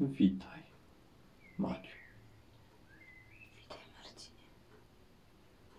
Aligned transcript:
Witaj, 0.00 0.60
Maciu. 1.58 1.96
Witaj 3.56 3.78
Marcinie. 3.96 4.46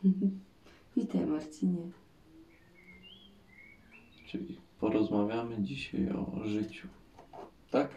Witaj 0.98 1.26
Marcinie. 1.26 1.92
Czyli 4.28 4.58
porozmawiamy 4.80 5.62
dzisiaj 5.62 6.10
o 6.10 6.42
życiu. 6.46 6.88
Tak? 7.72 7.90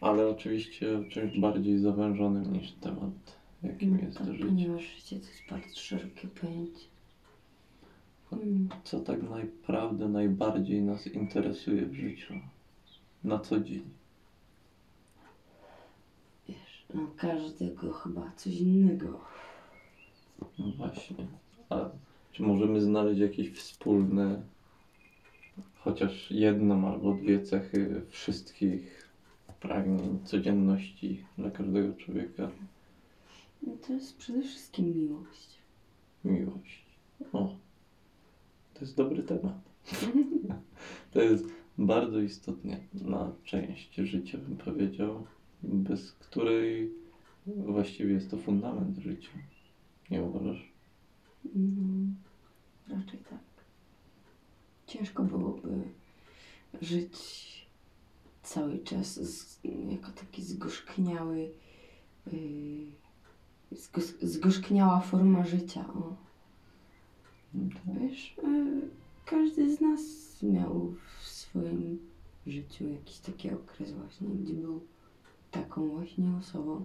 Ale 0.00 0.28
oczywiście 0.28 0.98
o 0.98 1.04
czymś 1.04 1.38
bardziej 1.38 1.78
zawężonym 1.78 2.52
niż 2.52 2.72
temat, 2.72 3.38
jakim 3.62 3.98
jest 3.98 4.18
tak, 4.18 4.26
życie. 4.26 4.44
ponieważ 4.44 4.82
życie 4.82 5.20
to 5.20 5.26
jest 5.26 5.42
bardzo 5.50 5.76
szerokie 5.76 6.28
pojęcie. 6.28 6.86
Mm. 8.32 8.68
Co 8.84 9.00
tak 9.00 9.22
naprawdę 9.22 10.08
najbardziej 10.08 10.82
nas 10.82 11.06
interesuje 11.06 11.86
w 11.86 11.94
życiu? 11.94 12.34
Na 13.24 13.38
co 13.38 13.60
dzień? 13.60 13.97
No 16.94 17.06
każdego 17.16 17.92
chyba 17.92 18.32
coś 18.36 18.54
innego. 18.60 19.20
No 20.58 20.72
właśnie. 20.76 21.26
A 21.70 21.90
czy 22.32 22.42
możemy 22.42 22.80
znaleźć 22.80 23.20
jakieś 23.20 23.52
wspólne, 23.52 24.42
chociaż 25.74 26.30
jedną 26.30 26.92
albo 26.92 27.14
dwie 27.14 27.42
cechy 27.42 28.02
wszystkich 28.08 29.08
pragnień 29.60 30.18
codzienności 30.24 31.24
dla 31.38 31.50
każdego 31.50 31.94
człowieka? 31.94 32.50
No 33.62 33.72
to 33.86 33.92
jest 33.92 34.16
przede 34.16 34.42
wszystkim 34.42 34.96
miłość. 34.96 35.58
Miłość. 36.24 36.84
O, 37.32 37.56
to 38.74 38.80
jest 38.80 38.96
dobry 38.96 39.22
temat. 39.22 39.58
To 41.12 41.22
jest 41.22 41.44
bardzo 41.78 42.20
istotna 42.20 43.32
część 43.44 43.94
życia, 43.94 44.38
bym 44.38 44.56
powiedział, 44.56 45.26
bez 45.62 46.12
której 46.12 46.92
właściwie 47.46 48.14
jest 48.14 48.30
to 48.30 48.36
fundament 48.36 48.98
życia. 48.98 49.30
Nie 50.10 50.22
uważasz? 50.22 50.72
Mm, 51.56 52.16
raczej 52.88 53.20
tak. 53.30 53.38
Ciężko 54.86 55.24
byłoby 55.24 55.82
żyć 56.82 57.18
cały 58.42 58.78
czas 58.78 59.14
z, 59.14 59.60
jako 59.90 60.10
taki 60.10 60.42
zgorzkniały, 60.42 61.50
yy, 62.32 63.78
zgorzkniała 64.22 65.00
forma 65.00 65.44
życia. 65.44 65.84
O. 65.94 66.16
Wiesz, 67.86 68.36
yy, 68.42 68.88
każdy 69.24 69.76
z 69.76 69.80
nas 69.80 70.00
miał 70.42 70.94
w 71.20 71.28
swoim 71.28 71.98
życiu 72.46 72.88
jakiś 72.88 73.18
taki 73.18 73.50
okres 73.50 73.92
właśnie, 73.92 74.28
gdzie 74.28 74.54
był 74.54 74.80
taką 75.50 75.88
właśnie 75.88 76.30
osobą. 76.38 76.84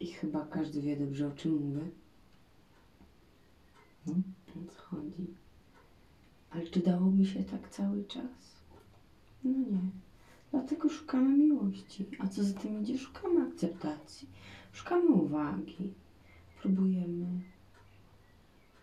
I 0.00 0.06
chyba 0.06 0.46
każdy 0.46 0.80
wie 0.80 0.96
dobrze 0.96 1.28
o 1.28 1.30
czym 1.30 1.52
mówię. 1.52 1.90
Mhm. 4.06 4.22
O 4.48 4.72
co 4.72 4.82
chodzi. 4.82 5.26
Ale 6.50 6.66
czy 6.66 6.80
dałoby 6.80 7.26
się 7.26 7.44
tak 7.44 7.68
cały 7.68 8.04
czas? 8.04 8.62
No 9.44 9.50
nie. 9.50 9.80
Dlatego 10.50 10.88
szukamy 10.88 11.38
miłości. 11.38 12.06
A 12.18 12.28
co 12.28 12.44
za 12.44 12.58
tym 12.58 12.82
idzie? 12.82 12.98
Szukamy 12.98 13.48
akceptacji. 13.48 14.28
Szukamy 14.72 15.08
uwagi. 15.08 15.94
Próbujemy 16.60 17.40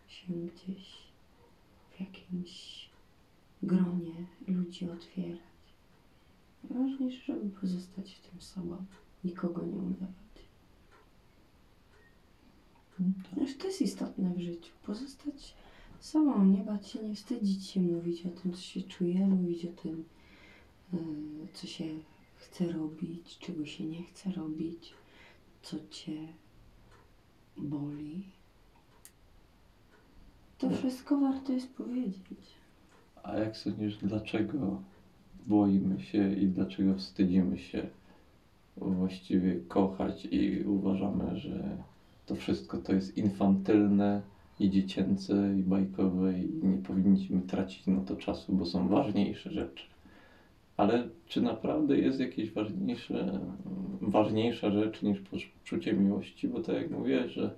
się 0.08 0.34
gdzieś 0.34 0.98
w 1.92 2.00
jakimś 2.00 2.86
gronie 3.64 4.26
ludzi 4.48 4.90
otwierać. 4.90 5.55
Najważniejsze, 6.70 7.34
żeby 7.34 7.50
pozostać 7.50 8.14
w 8.14 8.30
tym 8.30 8.42
sobą. 8.42 8.86
Nikogo 9.24 9.66
nie 9.66 9.78
udawać. 9.78 10.16
Wiesz, 13.38 13.58
to 13.58 13.68
jest 13.68 13.82
istotne 13.82 14.34
w 14.34 14.40
życiu. 14.40 14.74
Pozostać 14.86 15.56
sobą, 16.00 16.46
nie 16.46 16.64
bać 16.64 16.88
się, 16.88 17.04
nie 17.04 17.16
wstydzić 17.16 17.68
się 17.68 17.82
mówić 17.82 18.26
o 18.26 18.30
tym, 18.30 18.54
co 18.54 18.62
się 18.62 18.82
czuje, 18.82 19.28
mówić 19.28 19.66
o 19.66 19.82
tym, 19.82 20.06
yy, 20.94 21.00
co 21.54 21.68
się 21.68 21.86
chce 22.36 22.72
robić, 22.72 23.38
czego 23.40 23.66
się 23.66 23.84
nie 23.84 24.04
chce 24.04 24.32
robić, 24.32 24.94
co 25.62 25.78
cię 25.90 26.28
boli. 27.58 28.24
To 30.58 30.70
wszystko 30.70 31.20
warto 31.20 31.54
jest 31.54 31.74
powiedzieć. 31.74 32.56
A 33.24 33.38
jak 33.38 33.58
sądzisz, 33.58 33.98
dlaczego 33.98 34.82
boimy 35.48 36.00
się 36.00 36.34
i 36.34 36.48
dlaczego 36.48 36.96
wstydzimy 36.96 37.58
się 37.58 37.88
właściwie 38.78 39.56
kochać 39.68 40.28
i 40.32 40.64
uważamy, 40.64 41.38
że 41.38 41.78
to 42.26 42.36
wszystko 42.36 42.78
to 42.78 42.94
jest 42.94 43.18
infantylne 43.18 44.22
i 44.60 44.70
dziecięce 44.70 45.54
i 45.60 45.64
bajkowe 45.64 46.40
i 46.40 46.50
nie 46.64 46.78
powinniśmy 46.78 47.42
tracić 47.42 47.88
na 47.88 48.02
to 48.02 48.16
czasu, 48.16 48.54
bo 48.54 48.66
są 48.66 48.88
ważniejsze 48.88 49.52
rzeczy. 49.52 49.86
Ale 50.78 51.08
czy 51.26 51.42
naprawdę 51.42 51.98
jest 51.98 52.20
jakieś 52.20 52.52
ważniejsze, 52.52 53.40
ważniejsza 54.02 54.72
rzecz 54.72 55.02
niż 55.02 55.20
poczucie 55.20 55.94
miłości? 55.94 56.48
Bo 56.48 56.60
tak 56.60 56.76
jak 56.76 56.92
mówię, 56.92 57.30
że 57.30 57.56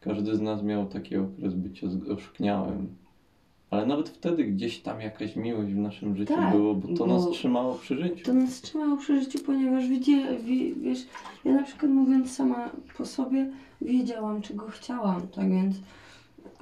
każdy 0.00 0.36
z 0.36 0.40
nas 0.40 0.62
miał 0.62 0.86
taki 0.86 1.16
okres 1.16 1.54
bycia 1.54 1.88
zgorzkniałym. 1.88 3.03
Ale 3.74 3.86
nawet 3.86 4.08
wtedy 4.08 4.44
gdzieś 4.44 4.78
tam 4.80 5.00
jakaś 5.00 5.36
miłość 5.36 5.72
w 5.72 5.76
naszym 5.78 6.16
życiu 6.16 6.34
Tak, 6.34 6.52
było, 6.56 6.74
bo 6.74 6.88
to 6.88 6.94
bo- 6.94 7.06
nas 7.06 7.30
trzymało 7.30 7.74
przy 7.74 7.96
życiu. 7.98 8.24
To 8.24 8.34
nas 8.34 8.60
trzymało 8.60 8.96
przy 8.96 9.20
życiu, 9.20 9.38
ponieważ 9.46 9.88
wie, 9.88 10.74
wiesz, 10.74 11.06
ja 11.44 11.52
na 11.52 11.62
przykład 11.62 11.92
mówiąc 11.92 12.32
sama 12.32 12.70
po 12.96 13.06
sobie, 13.06 13.50
wiedziałam 13.82 14.42
czego 14.42 14.66
chciałam, 14.68 15.28
tak 15.28 15.50
więc 15.50 15.76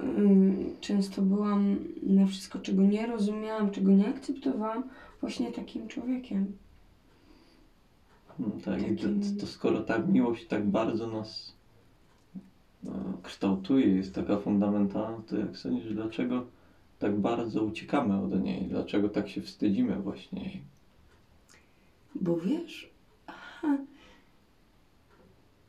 ym, 0.01 0.65
często 0.81 1.21
byłam 1.21 1.75
na 2.03 2.25
wszystko, 2.25 2.59
czego 2.59 2.81
nie 2.81 3.07
rozumiałam, 3.07 3.71
czego 3.71 3.91
nie 3.91 4.07
akceptowałam, 4.07 4.83
właśnie 5.21 5.51
takim 5.51 5.87
człowiekiem. 5.87 6.45
No 8.39 8.47
tak, 8.65 8.91
i 8.91 8.95
to, 8.95 9.03
Takim- 9.03 9.37
to 9.39 9.47
skoro 9.47 9.79
ta 9.81 9.97
miłość 9.99 10.47
tak 10.47 10.65
bardzo 10.69 11.07
nas 11.07 11.53
e, 12.85 12.89
kształtuje, 13.23 13.87
jest 13.87 14.15
taka 14.15 14.37
fundamentalna, 14.37 15.21
to 15.29 15.37
jak 15.37 15.57
sądzisz, 15.57 15.93
dlaczego 15.93 16.45
tak 17.03 17.19
bardzo 17.19 17.63
uciekamy 17.63 18.21
od 18.21 18.43
niej? 18.43 18.67
Dlaczego 18.67 19.09
tak 19.09 19.29
się 19.29 19.41
wstydzimy 19.41 19.95
właśnie 19.95 20.43
jej? 20.43 20.61
Bo 22.15 22.37
wiesz, 22.37 22.89
aha, 23.27 23.77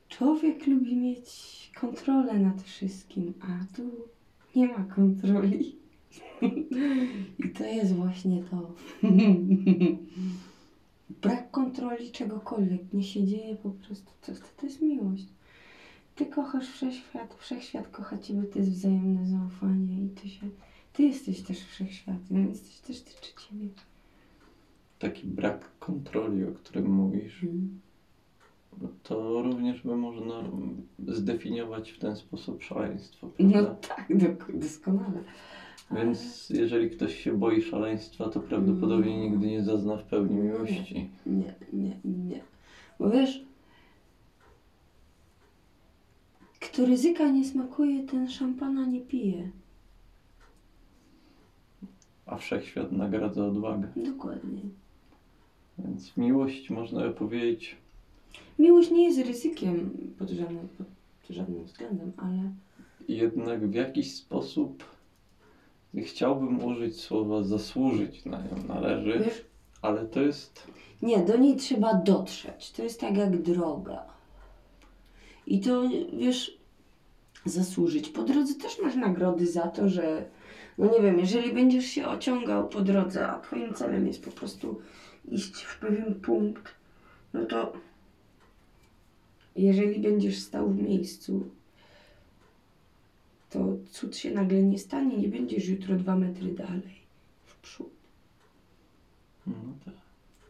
człowiek 0.08 0.66
lubi 0.66 0.96
mieć 0.96 1.30
kontrolę 1.80 2.38
nad 2.38 2.62
wszystkim, 2.62 3.34
a 3.40 3.76
tu 3.76 3.82
nie 4.56 4.68
ma 4.68 4.84
kontroli. 4.84 5.76
I 7.44 7.48
to 7.48 7.64
jest 7.64 7.94
właśnie 7.94 8.42
to. 8.42 8.74
Brak 11.22 11.50
kontroli 11.50 12.10
czegokolwiek 12.10 12.92
nie 12.92 13.02
się 13.02 13.24
dzieje 13.24 13.56
po 13.56 13.70
prostu. 13.70 14.10
To, 14.26 14.32
to 14.56 14.66
jest 14.66 14.82
miłość. 14.82 15.26
Ty 16.14 16.26
kochasz 16.26 16.68
wszechświat, 16.68 17.34
wszechświat 17.34 17.88
kocha 17.88 18.18
ciebie, 18.18 18.42
to 18.42 18.58
jest 18.58 18.70
wzajemne 18.70 19.26
zaufanie 19.26 20.04
i 20.04 20.08
to 20.08 20.28
się. 20.28 20.48
Ty 20.94 21.02
jesteś 21.02 21.42
też 21.42 21.60
wszechświatem, 21.64 22.48
jesteś 22.48 22.78
też 22.78 23.00
tyczy 23.02 23.32
ciebie. 23.48 23.68
Taki 24.98 25.26
brak 25.26 25.78
kontroli, 25.78 26.44
o 26.44 26.52
którym 26.52 26.90
mówisz, 26.94 27.42
Mhm. 27.44 27.80
to 29.02 29.42
również 29.42 29.82
by 29.82 29.96
można 29.96 30.42
zdefiniować 31.08 31.90
w 31.90 31.98
ten 31.98 32.16
sposób 32.16 32.62
szaleństwo, 32.62 33.30
No 33.38 33.50
prawda? 33.52 33.74
tak, 33.74 34.08
dok- 34.08 34.58
doskonale. 34.58 35.22
Ale- 35.90 36.04
Więc 36.04 36.50
jeżeli 36.50 36.90
ktoś 36.90 37.18
się 37.18 37.38
boi 37.38 37.62
szaleństwa, 37.62 38.28
to 38.28 38.40
prawdopodobnie 38.40 39.14
Mm. 39.14 39.30
nigdy 39.32 39.46
nie 39.46 39.64
zazna 39.64 39.96
w 39.96 40.04
pełni 40.04 40.34
miłości. 40.36 41.10
Nie, 41.26 41.54
nie, 41.72 41.96
nie. 42.04 42.40
Bo 42.98 43.10
wiesz, 43.10 43.44
kto 46.60 46.86
ryzyka 46.86 47.28
nie 47.30 47.44
smakuje, 47.44 48.02
ten 48.02 48.30
szampana 48.30 48.86
nie 48.86 49.00
pije. 49.00 49.50
A 52.34 52.36
wszechświat 52.36 52.92
nagradza 52.92 53.46
odwagę. 53.46 53.88
Dokładnie. 53.96 54.60
Więc 55.78 56.16
miłość, 56.16 56.70
można 56.70 57.10
powiedzieć, 57.10 57.76
Miłość 58.58 58.90
nie 58.90 59.04
jest 59.04 59.28
ryzykiem 59.28 59.90
pod 60.18 60.30
żadnym, 60.30 60.68
pod 60.78 61.36
żadnym 61.36 61.64
względem, 61.64 62.12
ale 62.16 62.52
jednak 63.08 63.68
w 63.68 63.74
jakiś 63.74 64.14
sposób 64.14 64.84
chciałbym 65.96 66.64
użyć 66.64 67.00
słowa 67.00 67.42
zasłużyć 67.42 68.24
na 68.24 68.38
nią 68.38 68.64
należy, 68.68 69.18
wiesz, 69.18 69.44
ale 69.82 70.04
to 70.04 70.20
jest 70.20 70.66
nie, 71.02 71.18
do 71.18 71.36
niej 71.36 71.56
trzeba 71.56 71.94
dotrzeć. 71.94 72.70
To 72.70 72.82
jest 72.82 73.00
tak 73.00 73.16
jak 73.16 73.42
droga. 73.42 74.02
I 75.46 75.60
to, 75.60 75.82
wiesz, 76.18 76.58
zasłużyć. 77.44 78.08
Po 78.08 78.22
drodze 78.22 78.54
też 78.54 78.78
masz 78.82 78.96
nagrody 78.96 79.46
za 79.46 79.68
to, 79.68 79.88
że 79.88 80.24
No 80.78 80.92
nie 80.92 81.02
wiem, 81.02 81.18
jeżeli 81.18 81.52
będziesz 81.52 81.84
się 81.84 82.06
ociągał 82.06 82.68
po 82.68 82.80
drodze, 82.80 83.28
a 83.28 83.40
twoim 83.40 83.74
celem 83.74 84.06
jest 84.06 84.24
po 84.24 84.30
prostu 84.30 84.80
iść 85.28 85.62
w 85.62 85.78
pewien 85.78 86.14
punkt, 86.14 86.74
no 87.32 87.44
to 87.44 87.72
jeżeli 89.56 90.00
będziesz 90.00 90.38
stał 90.38 90.70
w 90.70 90.82
miejscu, 90.82 91.50
to 93.50 93.76
cud 93.90 94.16
się 94.16 94.30
nagle 94.30 94.62
nie 94.62 94.78
stanie, 94.78 95.16
nie 95.16 95.28
będziesz 95.28 95.68
jutro 95.68 95.96
dwa 95.96 96.16
metry 96.16 96.52
dalej 96.52 97.00
w 97.44 97.56
przód. 97.56 97.90
No 99.46 99.54
tak. 99.84 99.94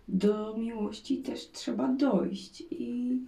Do 0.08 0.56
miłości 0.56 1.18
też 1.18 1.50
trzeba 1.50 1.88
dojść 1.88 2.62
i 2.70 3.18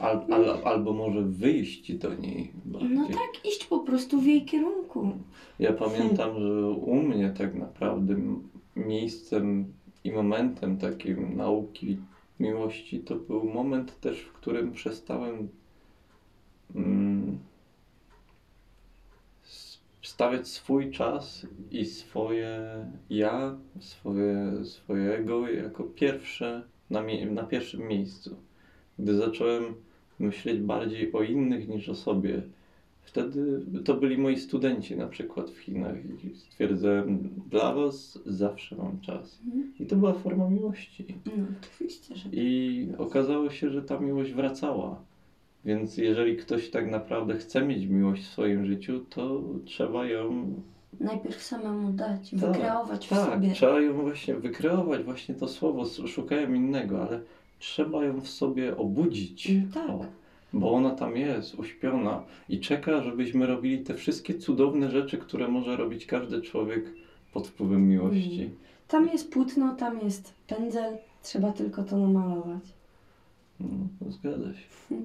Al, 0.00 0.24
al, 0.30 0.60
albo 0.64 0.92
może 0.92 1.22
wyjść 1.22 1.94
do 1.94 2.14
niej 2.14 2.52
bardziej. 2.64 2.90
no 2.90 3.08
tak, 3.08 3.44
iść 3.44 3.64
po 3.64 3.78
prostu 3.78 4.20
w 4.20 4.26
jej 4.26 4.44
kierunku. 4.44 5.12
Ja 5.58 5.72
pamiętam, 5.72 6.40
że 6.40 6.68
u 6.68 6.94
mnie 6.94 7.34
tak 7.38 7.54
naprawdę 7.54 8.16
miejscem 8.76 9.72
i 10.04 10.12
momentem 10.12 10.78
takim 10.78 11.36
nauki 11.36 11.98
miłości 12.40 13.00
to 13.00 13.16
był 13.16 13.44
moment 13.44 14.00
też, 14.00 14.20
w 14.20 14.32
którym 14.32 14.72
przestałem 14.72 15.48
mm, 16.74 17.38
stawiać 20.02 20.48
swój 20.48 20.90
czas 20.90 21.46
i 21.70 21.84
swoje 21.84 22.60
ja, 23.10 23.56
swoje, 23.80 24.64
swojego 24.64 25.48
jako 25.48 25.84
pierwsze 25.84 26.62
na, 26.90 27.02
na 27.30 27.42
pierwszym 27.42 27.88
miejscu. 27.88 28.36
Gdy 28.98 29.16
zacząłem 29.16 29.64
myśleć 30.18 30.60
bardziej 30.60 31.12
o 31.12 31.22
innych 31.22 31.68
niż 31.68 31.88
o 31.88 31.94
sobie, 31.94 32.42
Wtedy 33.04 33.60
to 33.84 33.94
byli 33.94 34.18
moi 34.18 34.36
studenci 34.38 34.96
na 34.96 35.06
przykład 35.06 35.50
w 35.50 35.58
Chinach 35.58 35.94
i 36.24 36.34
stwierdzałem, 36.36 37.30
dla 37.50 37.74
was 37.74 38.18
zawsze 38.26 38.76
mam 38.76 39.00
czas. 39.00 39.38
I 39.80 39.86
to 39.86 39.96
była 39.96 40.12
forma 40.12 40.50
miłości. 40.50 41.06
No 41.26 41.44
oczywiście, 41.62 42.16
że 42.16 42.28
I 42.32 42.88
okazało 42.98 43.50
się, 43.50 43.70
że 43.70 43.82
ta 43.82 44.00
miłość 44.00 44.32
wracała. 44.32 45.00
Więc 45.64 45.96
jeżeli 45.96 46.36
ktoś 46.36 46.70
tak 46.70 46.90
naprawdę 46.90 47.36
chce 47.36 47.66
mieć 47.66 47.86
miłość 47.86 48.22
w 48.22 48.30
swoim 48.32 48.66
życiu, 48.66 49.04
to 49.10 49.42
trzeba 49.64 50.06
ją 50.06 50.54
najpierw 51.00 51.42
samemu 51.42 51.92
dać, 51.92 52.30
Tak, 52.30 52.40
wykreować 52.40 53.06
w 53.06 53.10
tak, 53.10 53.32
sobie. 53.32 53.52
trzeba 53.52 53.80
ją 53.80 53.92
właśnie 53.92 54.34
wykreować, 54.34 55.02
właśnie 55.02 55.34
to 55.34 55.48
słowo, 55.48 55.84
szukałem 56.06 56.56
innego, 56.56 57.02
ale 57.02 57.20
trzeba 57.64 58.04
ją 58.04 58.20
w 58.20 58.28
sobie 58.28 58.76
obudzić. 58.76 59.50
Mm, 59.50 59.70
tak. 59.72 59.90
O, 59.90 60.04
bo 60.52 60.72
ona 60.72 60.90
tam 60.90 61.16
jest, 61.16 61.54
uśpiona 61.54 62.24
i 62.48 62.60
czeka, 62.60 63.02
żebyśmy 63.02 63.46
robili 63.46 63.78
te 63.84 63.94
wszystkie 63.94 64.34
cudowne 64.34 64.90
rzeczy, 64.90 65.18
które 65.18 65.48
może 65.48 65.76
robić 65.76 66.06
każdy 66.06 66.42
człowiek 66.42 66.84
pod 67.32 67.48
wpływem 67.48 67.88
miłości. 67.88 68.42
Mm. 68.42 68.56
Tam 68.88 69.08
jest 69.08 69.32
płótno, 69.32 69.74
tam 69.74 70.00
jest 70.00 70.34
pędzel, 70.46 70.98
trzeba 71.22 71.52
tylko 71.52 71.82
to 71.82 71.96
namalować. 71.98 72.62
No, 73.60 73.66
zgadza 74.10 74.54
się. 74.54 74.96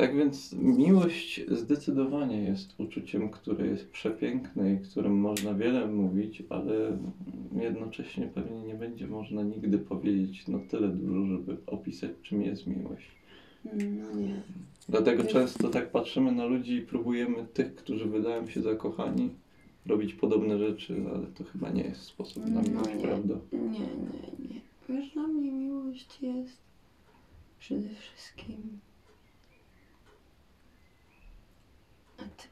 Tak 0.00 0.16
więc 0.16 0.52
miłość 0.52 1.40
zdecydowanie 1.48 2.42
jest 2.42 2.74
uczuciem, 2.80 3.30
które 3.30 3.66
jest 3.66 3.90
przepiękne 3.90 4.74
i 4.74 4.78
którym 4.78 5.20
można 5.20 5.54
wiele 5.54 5.86
mówić, 5.86 6.42
ale 6.48 6.98
jednocześnie 7.60 8.26
pewnie 8.26 8.62
nie 8.62 8.74
będzie 8.74 9.06
można 9.06 9.42
nigdy 9.42 9.78
powiedzieć 9.78 10.48
no 10.48 10.58
tyle 10.70 10.88
dużo, 10.88 11.26
żeby 11.26 11.56
opisać 11.66 12.10
czym 12.22 12.42
jest 12.42 12.66
miłość. 12.66 13.10
No 13.64 14.20
nie. 14.20 14.42
Dlatego 14.88 15.24
często 15.24 15.68
tak 15.68 15.90
patrzymy 15.90 16.32
na 16.32 16.44
ludzi 16.44 16.74
i 16.74 16.82
próbujemy 16.82 17.46
tych, 17.54 17.74
którzy 17.74 18.04
wydają 18.04 18.48
się 18.48 18.62
zakochani, 18.62 19.30
robić 19.86 20.14
podobne 20.14 20.58
rzeczy, 20.58 21.02
ale 21.14 21.26
to 21.26 21.44
chyba 21.44 21.70
nie 21.70 21.82
jest 21.82 22.00
sposób 22.02 22.46
na 22.46 22.62
No 22.62 22.68
miłość, 22.70 22.94
nie. 22.96 23.02
prawda? 23.02 23.34
Nie, 23.52 23.58
nie, 23.68 24.48
nie. 24.48 24.60
Wiesz, 24.88 25.12
dla 25.12 25.26
mnie 25.26 25.52
miłość 25.52 26.22
jest 26.22 26.58
przede 27.58 27.88
wszystkim 27.88 28.56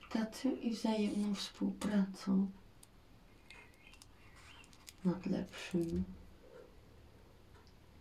akceptacją 0.09 0.57
i 0.57 0.71
wzajemną 0.71 1.35
współpracą 1.35 2.51
nad 5.05 5.27
lepszym 5.27 6.05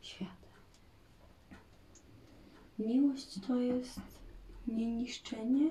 światem. 0.02 0.36
Miłość 2.80 3.40
to 3.48 3.56
jest 3.56 4.02
nie 4.68 4.96
niszczenie, 4.96 5.70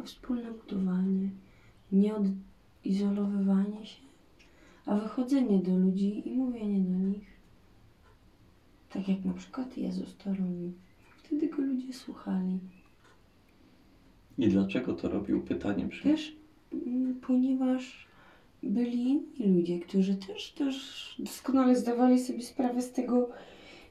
a 0.00 0.02
wspólne 0.02 0.52
budowanie, 0.52 1.30
nie 1.92 2.14
odizolowywanie 2.14 3.86
się, 3.86 4.02
a 4.86 4.96
wychodzenie 4.96 5.58
do 5.58 5.76
ludzi 5.76 6.28
i 6.28 6.32
mówienie 6.32 6.80
do 6.80 6.98
nich. 6.98 7.38
Tak 8.90 9.08
jak 9.08 9.24
na 9.24 9.32
przykład 9.32 9.76
Jezus 9.76 10.16
to 10.16 10.30
robił. 10.30 10.72
Wtedy 11.16 11.48
go 11.48 11.62
ludzie 11.62 11.92
słuchali. 11.92 12.58
I 14.38 14.48
dlaczego 14.48 14.94
to 14.94 15.08
robił? 15.08 15.40
Pytanie 15.42 15.84
brzmi. 15.84 16.10
Wiesz, 16.10 16.36
mm, 16.72 17.20
ponieważ 17.26 18.08
byli 18.62 19.22
inni 19.36 19.58
ludzie, 19.58 19.78
którzy 19.78 20.14
też, 20.14 20.52
też 20.52 21.14
doskonale 21.18 21.76
zdawali 21.76 22.18
sobie 22.18 22.42
sprawę 22.42 22.82
z 22.82 22.92
tego, 22.92 23.28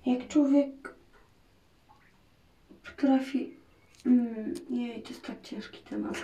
jak 0.06 0.28
człowiek 0.28 0.96
potrafi. 2.84 3.50
Mm, 4.06 4.54
nie, 4.70 5.00
to 5.02 5.10
jest 5.10 5.28
tak 5.28 5.42
ciężki 5.42 5.80
temat. 5.90 6.24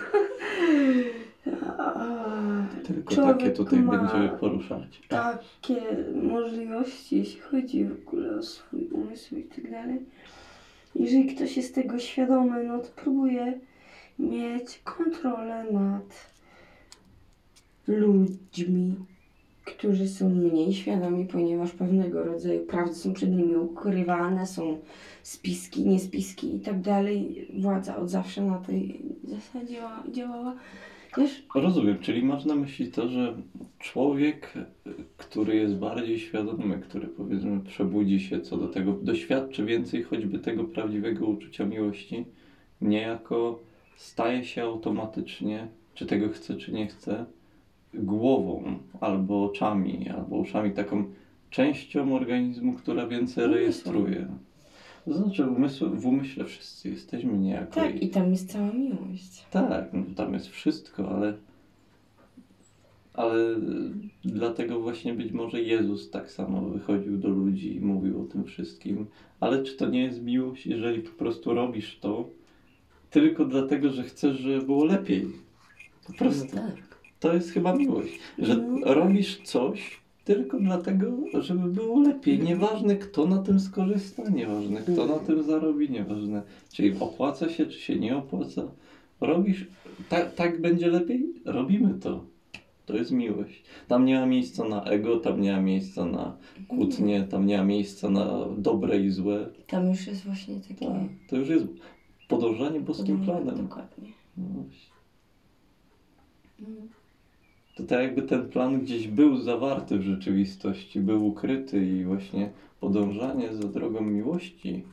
Tylko 2.86 3.14
człowiek 3.14 3.38
takie 3.38 3.50
tutaj 3.50 3.80
ma- 3.80 3.98
będziemy 3.98 4.28
poruszać. 4.28 5.02
takie 5.08 5.76
możliwości, 6.14 7.18
jeśli 7.18 7.40
chodzi 7.40 7.84
w 7.84 8.08
ogóle 8.08 8.36
o 8.36 8.42
swój 8.42 8.88
umysł 8.88 9.36
i 9.36 9.42
tak 9.42 9.70
dalej. 9.70 10.00
Jeżeli 10.94 11.34
ktoś 11.34 11.56
jest 11.56 11.74
tego 11.74 11.98
świadomy, 11.98 12.64
no 12.64 12.78
to 12.78 12.88
próbuje 12.96 13.60
mieć 14.18 14.80
kontrolę 14.84 15.64
nad 15.72 16.34
ludźmi, 17.86 18.94
którzy 19.64 20.08
są 20.08 20.28
mniej 20.28 20.72
świadomi, 20.72 21.26
ponieważ 21.26 21.72
pewnego 21.72 22.24
rodzaju 22.24 22.66
prawdy 22.66 22.94
są 22.94 23.12
przed 23.12 23.30
nimi 23.30 23.56
ukrywane, 23.56 24.46
są 24.46 24.78
spiski, 25.22 25.86
niespiski 25.86 26.56
i 26.56 26.60
tak 26.60 26.80
dalej. 26.80 27.48
Władza 27.58 27.96
od 27.96 28.10
zawsze 28.10 28.42
na 28.42 28.58
tej 28.58 29.02
zasadzie 29.24 29.78
działała. 30.12 30.56
Wiesz, 31.18 31.46
Rozumiem, 31.54 31.98
czyli 31.98 32.22
masz 32.22 32.44
na 32.44 32.54
myśli 32.54 32.90
to, 32.90 33.08
że 33.08 33.36
człowiek, 33.78 34.52
który 35.16 35.56
jest 35.56 35.74
bardziej 35.74 36.18
świadomy, 36.18 36.78
który 36.78 37.06
powiedzmy 37.06 37.60
przebudzi 37.60 38.20
się 38.20 38.40
co 38.40 38.56
do 38.56 38.68
tego, 38.68 38.92
doświadczy 38.92 39.64
więcej 39.64 40.02
choćby 40.02 40.38
tego 40.38 40.64
prawdziwego 40.64 41.26
uczucia 41.26 41.64
miłości, 41.64 42.24
niejako 42.80 43.60
staje 43.96 44.44
się 44.44 44.62
automatycznie, 44.62 45.68
czy 45.94 46.06
tego 46.06 46.28
chce, 46.28 46.56
czy 46.56 46.72
nie 46.72 46.86
chce, 46.86 47.24
głową, 47.94 48.78
albo 49.00 49.44
oczami, 49.44 50.08
albo 50.08 50.36
uszami, 50.36 50.70
taką 50.70 51.04
częścią 51.50 52.14
organizmu, 52.14 52.72
która 52.72 53.06
więcej 53.06 53.46
rejestruje. 53.46 54.28
To 55.04 55.14
znaczy, 55.14 55.46
umysł, 55.46 55.90
w 55.90 56.06
umyśle 56.06 56.44
wszyscy 56.44 56.90
jesteśmy 56.90 57.38
niejako. 57.38 57.74
tak, 57.74 58.02
i 58.02 58.08
tam 58.08 58.30
jest 58.30 58.52
cała 58.52 58.72
miłość. 58.72 59.46
Tak, 59.50 59.92
no, 59.92 60.02
tam 60.16 60.34
jest 60.34 60.48
wszystko, 60.48 61.10
ale, 61.10 61.34
ale 63.14 63.56
dlatego 64.24 64.80
właśnie 64.80 65.14
być 65.14 65.32
może 65.32 65.62
Jezus 65.62 66.10
tak 66.10 66.30
samo 66.30 66.60
wychodził 66.60 67.18
do 67.18 67.28
ludzi 67.28 67.76
i 67.76 67.80
mówił 67.80 68.22
o 68.22 68.24
tym 68.24 68.44
wszystkim. 68.44 69.06
Ale 69.40 69.62
czy 69.62 69.76
to 69.76 69.88
nie 69.88 70.02
jest 70.02 70.22
miłość, 70.22 70.66
jeżeli 70.66 71.02
po 71.02 71.10
prostu 71.18 71.54
robisz 71.54 71.98
to 72.00 72.28
tylko 73.14 73.44
dlatego, 73.44 73.90
że 73.90 74.02
chcesz, 74.02 74.38
żeby 74.38 74.66
było 74.66 74.84
lepiej? 74.84 75.26
Po 76.06 76.12
prostu. 76.12 76.56
No 76.56 76.62
tak. 76.62 76.98
To 77.20 77.34
jest 77.34 77.50
chyba 77.50 77.74
miłość, 77.74 78.18
że 78.38 78.56
No 78.56 78.94
robisz 78.94 79.40
coś 79.44 80.00
tylko 80.24 80.58
dlatego, 80.60 81.12
żeby 81.40 81.68
było 81.68 82.00
lepiej. 82.00 82.38
Nieważne 82.38 82.96
kto 82.96 83.26
na 83.26 83.38
tym 83.38 83.60
skorzysta, 83.60 84.22
nieważne 84.30 84.80
kto 84.80 85.06
na 85.06 85.18
tym 85.18 85.42
zarobi, 85.42 85.90
nieważne 85.90 86.42
czy 86.72 86.94
opłaca 87.00 87.48
się, 87.48 87.66
czy 87.66 87.80
się 87.80 87.96
nie 87.96 88.16
opłaca. 88.16 88.62
Robisz, 89.20 89.66
tak, 90.08 90.34
tak 90.34 90.60
będzie 90.60 90.86
lepiej, 90.86 91.34
robimy 91.44 91.94
to. 91.94 92.24
To 92.86 92.96
jest 92.96 93.10
miłość. 93.10 93.62
Tam 93.88 94.04
nie 94.04 94.20
ma 94.20 94.26
miejsca 94.26 94.68
na 94.68 94.84
ego, 94.84 95.16
tam 95.16 95.40
nie 95.40 95.52
ma 95.52 95.60
miejsca 95.60 96.04
na 96.04 96.36
kłótnie, 96.68 97.22
tam 97.30 97.46
nie 97.46 97.58
ma 97.58 97.64
miejsca 97.64 98.10
na 98.10 98.46
dobre 98.58 99.00
i 99.00 99.10
złe. 99.10 99.46
Tam 99.66 99.88
już 99.88 100.06
jest 100.06 100.24
właśnie 100.24 100.60
takie 100.68 100.86
Tak, 100.86 101.02
to 101.28 101.36
już 101.36 101.48
jest 101.48 101.66
podążanie 102.36 102.80
boskim 102.80 103.18
podążanie, 103.18 103.44
planem. 103.44 103.66
Dokładnie. 103.66 104.08
No. 104.36 104.64
Mm. 106.60 106.88
To 107.76 107.82
tak 107.82 108.02
jakby 108.02 108.22
ten 108.22 108.48
plan 108.48 108.80
gdzieś 108.80 109.08
był 109.08 109.36
zawarty 109.36 109.98
w 109.98 110.02
rzeczywistości, 110.02 111.00
był 111.00 111.26
ukryty 111.26 111.86
i 111.86 112.04
właśnie 112.04 112.50
podążanie 112.80 113.54
za 113.54 113.68
drogą 113.68 114.00
miłości 114.00 114.84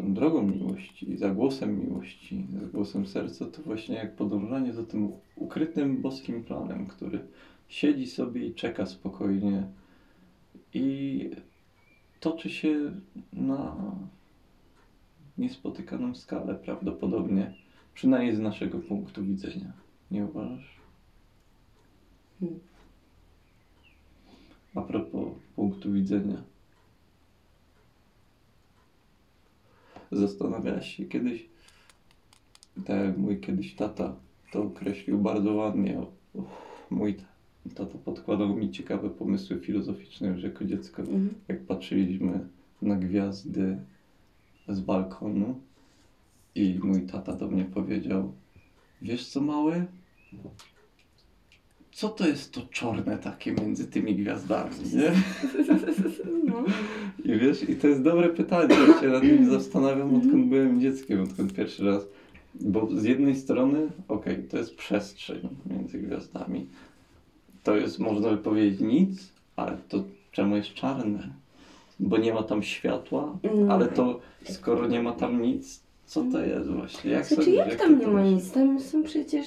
tą 0.00 0.14
drogą 0.14 0.42
miłości, 0.42 1.16
za 1.16 1.30
głosem 1.30 1.80
miłości, 1.80 2.46
za 2.52 2.66
głosem 2.66 3.06
serca, 3.06 3.46
to 3.46 3.62
właśnie 3.62 3.94
jak 3.94 4.16
podążanie 4.16 4.72
za 4.72 4.82
tym 4.82 5.12
ukrytym 5.36 6.02
boskim 6.02 6.44
planem, 6.44 6.86
który 6.86 7.24
siedzi 7.68 8.06
sobie 8.06 8.46
i 8.46 8.54
czeka 8.54 8.86
spokojnie 8.86 9.66
i 10.74 11.30
toczy 12.20 12.50
się 12.50 12.92
na 13.32 13.76
niespotykaną 15.40 16.14
skalę 16.14 16.54
prawdopodobnie, 16.54 17.54
przynajmniej 17.94 18.36
z 18.36 18.40
naszego 18.40 18.78
punktu 18.78 19.24
widzenia. 19.24 19.72
Nie 20.10 20.24
uważasz? 20.24 20.80
Hmm. 22.40 22.60
A 24.74 24.82
propos 24.82 25.28
punktu 25.56 25.92
widzenia. 25.92 26.42
Zastanawiałaś 30.12 30.96
się 30.96 31.04
kiedyś, 31.04 31.48
tak 32.86 33.04
jak 33.06 33.18
mój 33.18 33.40
kiedyś 33.40 33.74
tata 33.74 34.16
to 34.52 34.62
określił 34.62 35.18
bardzo 35.18 35.54
ładnie. 35.54 35.98
Uff, 36.32 36.46
mój 36.90 37.16
tata 37.74 37.98
podkładał 38.04 38.56
mi 38.56 38.70
ciekawe 38.70 39.10
pomysły 39.10 39.60
filozoficzne 39.60 40.28
już 40.28 40.42
jako 40.42 40.64
dziecko. 40.64 41.02
Mhm. 41.02 41.34
Jak 41.48 41.66
patrzyliśmy 41.66 42.48
na 42.82 42.96
gwiazdy 42.96 43.78
z 44.68 44.80
balkonu 44.80 45.60
i 46.54 46.80
mój 46.82 47.02
tata 47.02 47.32
do 47.32 47.48
mnie 47.48 47.64
powiedział 47.64 48.32
Wiesz 49.02 49.28
co 49.28 49.40
mały? 49.40 49.86
Co 51.92 52.08
to 52.08 52.28
jest 52.28 52.52
to 52.52 52.60
czarne 52.70 53.18
takie 53.18 53.52
między 53.52 53.86
tymi 53.86 54.14
gwiazdami, 54.14 54.74
nie? 54.94 55.12
No. 56.44 56.64
I 57.24 57.38
wiesz, 57.38 57.68
i 57.68 57.76
to 57.76 57.88
jest 57.88 58.02
dobre 58.02 58.28
pytanie, 58.28 58.74
ja 58.88 59.00
się 59.00 59.08
nad 59.08 59.22
nim 59.22 59.50
zastanawiam, 59.50 60.14
odkąd 60.14 60.46
byłem 60.46 60.80
dzieckiem, 60.80 61.22
odkąd 61.22 61.54
pierwszy 61.54 61.84
raz. 61.84 62.06
Bo 62.54 62.88
z 62.96 63.04
jednej 63.04 63.36
strony, 63.36 63.88
okej, 64.08 64.44
to 64.44 64.56
jest 64.56 64.76
przestrzeń 64.76 65.48
między 65.66 65.98
gwiazdami. 65.98 66.66
To 67.62 67.76
jest, 67.76 67.98
można 67.98 68.30
by 68.30 68.36
powiedzieć, 68.36 68.80
nic, 68.80 69.32
ale 69.56 69.76
to 69.88 70.04
czemu 70.32 70.56
jest 70.56 70.74
czarne? 70.74 71.30
Bo 72.02 72.18
nie 72.18 72.34
ma 72.34 72.42
tam 72.42 72.62
światła, 72.62 73.38
Mm. 73.42 73.70
ale 73.70 73.86
to 73.88 74.20
skoro 74.44 74.86
nie 74.86 75.02
ma 75.02 75.12
tam 75.12 75.42
nic, 75.42 75.82
co 76.06 76.24
to 76.32 76.40
jest 76.44 76.70
właśnie? 76.70 77.10
Jak 77.10 77.26
Znaczy, 77.26 77.34
sądzisz, 77.42 77.54
jak 77.58 77.68
jak 77.68 77.78
tam 77.78 77.98
nie 77.98 78.06
ma 78.06 78.22
nic? 78.22 78.52
Tam 78.52 78.80
są 78.80 79.02
przecież 79.02 79.46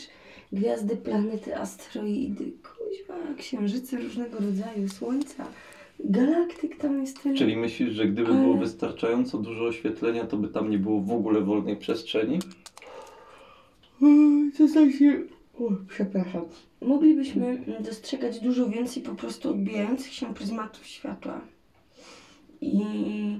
gwiazdy, 0.53 0.95
planety, 0.97 1.57
asteroidy, 1.57 2.45
kuźwa, 2.63 3.13
księżyce 3.37 3.97
różnego 3.97 4.37
rodzaju, 4.39 4.89
słońca. 4.89 5.45
Galaktyk 5.99 6.77
tam 6.77 7.01
jest 7.01 7.23
tyle. 7.23 7.35
Czyli 7.35 7.57
myślisz, 7.57 7.93
że 7.93 8.05
gdyby 8.07 8.31
Ale- 8.31 8.41
było 8.41 8.57
wystarczająco 8.57 9.37
dużo 9.37 9.63
oświetlenia, 9.65 10.25
to 10.25 10.37
by 10.37 10.47
tam 10.47 10.69
nie 10.69 10.79
było 10.79 11.01
w 11.01 11.11
ogóle 11.11 11.41
wolnej 11.41 11.77
przestrzeni? 11.77 12.39
Co 14.57 14.67
za 14.67 14.91
się... 14.91 15.21
O, 15.59 15.69
przepraszam. 15.89 16.41
Moglibyśmy 16.81 17.57
dostrzegać 17.79 18.39
dużo 18.39 18.67
więcej 18.69 19.03
po 19.03 19.15
prostu 19.15 19.49
odbijających 19.49 20.13
się 20.13 20.33
pryzmatów 20.33 20.85
światła. 20.85 21.41
I 22.65 23.39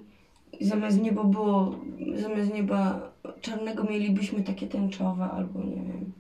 zamiast 0.62 1.02
nieba 1.02 1.24
było, 1.24 1.80
zamiast 2.16 2.54
nieba 2.54 3.12
czarnego 3.42 3.84
mielibyśmy 3.84 4.44
takie 4.44 4.68
tęczowe 4.68 5.24
albo 5.24 5.60
nie 5.60 5.76
wiem. 5.76 6.12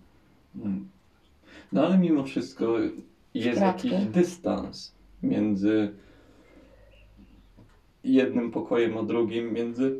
Mm. 0.55 0.87
No 1.71 1.85
ale 1.85 1.97
mimo 1.97 2.23
wszystko 2.23 2.77
jest 3.33 3.59
Kratkę. 3.59 3.87
jakiś 3.87 4.05
dystans 4.07 4.95
między 5.23 5.93
jednym 8.03 8.51
pokojem 8.51 8.97
a 8.97 9.03
drugim, 9.03 9.53
między 9.53 9.99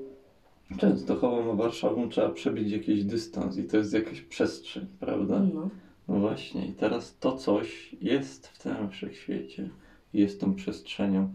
Częstochową 0.78 1.52
a 1.52 1.56
Warszawą 1.56 2.10
trzeba 2.10 2.30
przebić 2.30 2.72
jakiś 2.72 3.04
dystans 3.04 3.58
i 3.58 3.64
to 3.64 3.78
jest 3.78 3.94
jakaś 3.94 4.22
przestrzeń, 4.22 4.88
prawda? 5.00 5.40
No. 5.54 5.70
No 6.08 6.20
właśnie, 6.20 6.66
i 6.68 6.74
teraz 6.74 7.18
to 7.20 7.38
coś 7.38 7.96
jest 8.02 8.48
w 8.48 8.58
całym 8.58 8.90
wszechświecie, 8.90 9.70
jest 10.14 10.42
tą 10.42 10.56
przestrzenią. 10.56 11.34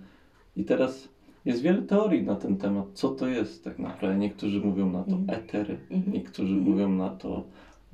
I 0.57 0.65
teraz 0.65 1.09
jest 1.49 1.62
wiele 1.62 1.83
teorii 1.83 2.23
na 2.23 2.37
ten 2.37 2.57
temat, 2.57 2.87
co 2.95 3.09
to 3.09 3.26
jest 3.26 3.64
tak 3.64 3.78
naprawdę. 3.78 4.19
Niektórzy 4.19 4.61
mówią 4.61 4.90
na 4.90 5.02
to 5.05 5.12
Mhm. 5.12 5.40
eter, 5.40 5.76
Mhm. 5.90 6.12
niektórzy 6.12 6.55
Mhm. 6.55 6.71
mówią 6.73 6.88
na 6.88 7.11
to 7.11 7.45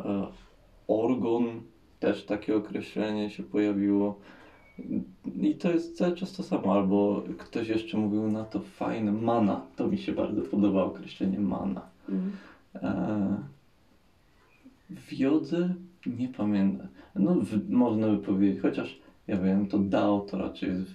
e, 0.00 0.26
orgon, 0.88 1.44
też 2.00 2.24
takie 2.26 2.56
określenie 2.56 3.30
się 3.30 3.42
pojawiło. 3.42 4.18
I 5.42 5.54
to 5.54 5.70
jest 5.70 5.96
cały 5.96 6.16
czas 6.16 6.32
to 6.32 6.42
samo. 6.42 6.72
Albo 6.72 7.22
ktoś 7.38 7.68
jeszcze 7.68 7.98
mówił 7.98 8.28
na 8.28 8.44
to 8.44 8.60
fajne, 8.60 9.12
mana. 9.12 9.60
To 9.76 9.88
mi 9.88 9.98
się 9.98 10.12
bardzo 10.12 10.42
podoba 10.42 10.84
określenie 10.84 11.38
mana. 11.38 11.82
Mm. 12.08 12.32
E, 12.74 13.36
w 14.90 15.12
jodze 15.12 15.74
nie 16.06 16.28
pamiętam. 16.28 16.86
No, 17.14 17.34
w, 17.34 17.70
można 17.70 18.08
by 18.08 18.18
powiedzieć, 18.18 18.62
chociaż 18.62 18.98
ja 19.26 19.36
wiem, 19.36 19.66
to 19.66 19.78
Dao 19.78 20.20
to 20.20 20.38
raczej 20.38 20.70
jest 20.70 20.94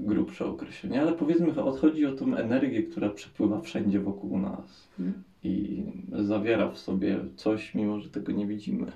grubsze 0.00 0.46
określenie, 0.46 1.00
ale 1.02 1.12
powiedzmy, 1.12 1.54
że 1.54 1.62
chodzi 1.62 2.06
o 2.06 2.12
tą 2.12 2.36
energię, 2.36 2.82
która 2.82 3.10
przepływa 3.10 3.60
wszędzie 3.60 4.00
wokół 4.00 4.38
nas 4.38 4.88
Mm. 5.00 5.22
i 5.44 5.82
zawiera 6.12 6.70
w 6.70 6.78
sobie 6.78 7.20
coś, 7.36 7.74
mimo 7.74 8.00
że 8.00 8.10
tego 8.10 8.32
nie 8.32 8.46
widzimy. 8.46 8.92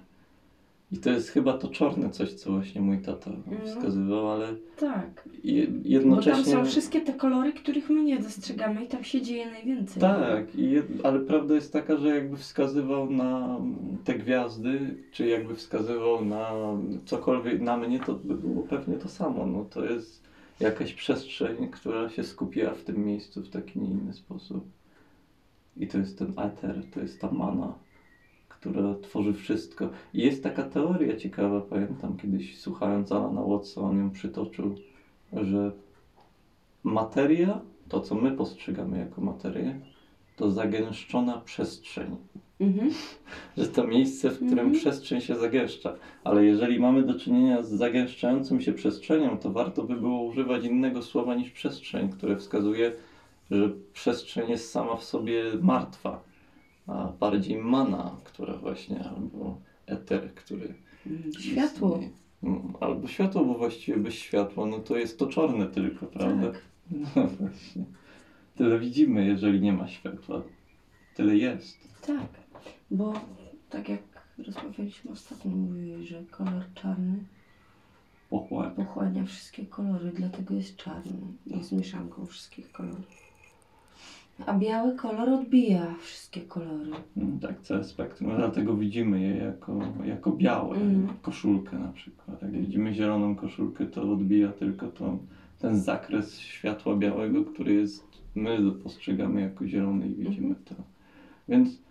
I 0.92 0.99
to 0.99 1.11
jest 1.11 1.28
chyba 1.30 1.59
to 1.59 1.68
czarne 1.68 2.11
coś, 2.11 2.33
co 2.33 2.50
właśnie 2.52 2.80
mój 2.80 2.99
tata 3.02 3.30
No. 3.47 3.66
wskazywał, 3.66 4.30
ale 4.30 4.49
Tak. 4.80 5.28
je, 5.45 5.66
Bo 5.66 5.73
tam 5.73 5.83
jednocześnie... 5.85 6.52
są 6.52 6.64
wszystkie 6.64 7.00
te 7.00 7.12
kolory, 7.12 7.52
których 7.52 7.90
my 7.90 8.02
nie 8.04 8.18
dostrzegamy 8.18 8.85
i 8.85 8.88
tam 8.88 9.04
się 9.04 9.23
dzieje 9.23 9.50
najwięcej. 9.50 10.00
Tak, 10.00 10.54
i 10.54 10.71
jed... 10.71 10.87
ale 11.04 11.21
prawda 11.21 11.54
jest 11.54 11.73
taka, 11.73 11.97
że 11.97 12.09
jakby 12.09 12.37
wskazywał 12.37 13.11
na 13.11 13.61
te 14.04 14.14
gwiazdy, 14.14 14.97
czy 15.12 15.26
jakby 15.26 15.54
wskazywał 15.54 16.25
na 16.25 16.50
cokolwiek 17.04 17.61
na 17.61 17.76
mnie, 17.76 18.00
to 18.00 18.14
by 18.14 18.35
było 18.35 18.62
pewnie 18.62 18.95
to 18.97 19.09
samo. 19.09 19.47
No 19.47 19.64
to 19.64 19.85
jest 19.85 20.23
jakaś 20.61 20.95
przestrzeń, 20.95 21.68
która 21.68 22.09
się 22.09 22.25
skupiła 22.25 22.71
w 22.71 22.83
tym 22.85 23.04
miejscu 23.07 23.42
w 23.42 23.49
taki, 23.49 23.80
nie 23.80 23.90
inny 23.90 24.12
sposób. 24.14 24.64
I 25.76 25.87
to 25.88 25.99
jest 25.99 26.18
ten 26.18 26.33
eter, 26.37 26.83
to 26.95 27.00
jest 27.00 27.21
ta 27.21 27.30
mana, 27.30 27.75
która 28.61 28.95
tworzy 29.03 29.33
wszystko. 29.33 29.88
I 30.15 30.23
jest 30.23 30.43
taka 30.43 30.62
teoria 30.62 31.17
ciekawa, 31.17 31.61
pamiętam 31.61 32.17
kiedyś 32.17 32.59
słuchając 32.59 33.12
Alana 33.12 33.43
Watsa, 33.43 33.81
on 33.81 33.99
ją 33.99 34.11
przytoczył, 34.11 34.75
że 35.33 35.73
materia, 36.83 37.61
to 37.88 38.00
co 38.00 38.15
my 38.15 38.33
postrzegamy 38.33 38.99
jako 38.99 39.21
materię, 39.21 39.81
to 40.37 40.50
zagęszczona 40.50 41.38
przestrzeń. 41.38 42.17
Mhm. 42.61 42.91
Że 43.59 43.67
to 43.67 43.87
miejsce, 43.87 44.31
w 44.31 44.37
którym 44.37 44.59
Mhm. 44.59 44.73
przestrzeń 44.73 45.21
się 45.21 45.35
zagęszcza. 45.35 45.95
Ale 46.25 46.45
jeżeli 46.45 46.81
mamy 46.81 47.03
do 47.03 47.15
czynienia 47.15 47.62
z 47.62 47.71
zagęszczającą 47.71 48.61
się 48.61 48.73
przestrzenią, 48.73 49.38
to 49.38 49.50
warto 49.50 49.83
by 49.83 49.97
było 49.97 50.23
używać 50.23 50.65
innego 50.65 51.03
słowa 51.03 51.35
niż 51.35 51.50
przestrzeń, 51.50 52.09
które 52.09 52.37
wskazuje, 52.37 52.93
że 53.50 53.71
przestrzeń 53.93 54.50
jest 54.50 54.71
sama 54.71 54.97
w 54.97 55.05
sobie 55.05 55.45
martwa, 55.61 56.23
a 56.87 57.12
bardziej 57.21 57.57
mana, 57.57 58.17
która 58.38 58.57
właśnie, 58.57 59.04
albo 59.04 59.61
eter, 59.87 60.35
który 60.35 60.75
Światło. 61.40 61.88
istnieje. 61.92 62.12
No, 62.42 62.62
Albo 62.80 63.09
światło, 63.09 63.45
bo 63.45 63.54
właściwie 63.54 63.99
bez 63.99 64.14
światła, 64.14 64.66
no 64.66 64.78
to 64.78 64.97
jest 64.97 65.18
to 65.18 65.26
czarne 65.26 65.66
tylko, 65.66 66.07
prawda? 66.07 66.52
Tak. 66.52 66.62
No 67.16 67.26
właśnie. 67.40 67.85
Tyle 68.57 68.78
widzimy, 68.78 69.26
jeżeli 69.26 69.61
nie 69.61 69.73
ma 69.73 69.88
światła. 69.88 70.42
Tyle 71.14 71.37
jest. 71.37 71.78
Tak. 72.07 72.28
Bo 72.90 73.12
tak 73.71 73.88
jak 73.88 74.00
rozmawialiśmy 74.47 75.11
ostatnio, 75.11 75.50
mówiłeś, 75.50 76.09
że 76.09 76.23
kolor 76.30 76.62
czarny 76.75 77.18
Pochłania. 78.30 78.71
pochłania 78.71 79.25
wszystkie 79.25 79.66
kolory, 79.66 80.12
dlatego 80.14 80.54
jest 80.54 80.76
czarny. 80.76 81.18
Jest 81.47 81.73
mieszanką 81.73 82.26
wszystkich 82.26 82.73
kolorów. 82.73 83.28
A 84.47 84.54
biały 84.54 84.97
kolor 84.97 85.28
odbija 85.28 85.95
wszystkie 86.00 86.40
kolory. 86.40 86.90
Mm, 87.16 87.38
Tak, 87.38 87.61
całe 87.61 87.85
spektrum. 87.85 88.37
Dlatego 88.37 88.76
widzimy 88.76 89.21
je 89.21 89.37
jako, 89.37 89.80
jako 90.04 90.33
białe. 90.33 90.76
Mhm. 90.76 91.09
Koszulkę 91.23 91.78
na 91.78 91.92
przykład. 91.92 92.42
Jak 92.42 92.52
widzimy 92.52 92.95
zieloną 92.95 93.37
koszulkę, 93.37 93.87
to 93.87 94.12
odbija 94.12 94.52
tylko 94.52 94.87
tą, 94.87 95.18
ten 95.59 95.76
zakres 95.80 96.38
światła 96.38 96.97
białego, 96.97 97.45
który 97.45 97.73
jest, 97.75 98.04
my 98.35 98.73
postrzegamy 98.83 99.40
jako 99.40 99.66
zielony 99.66 100.09
i 100.09 100.14
widzimy 100.14 100.54
to. 100.64 100.75
Więc, 101.49 101.83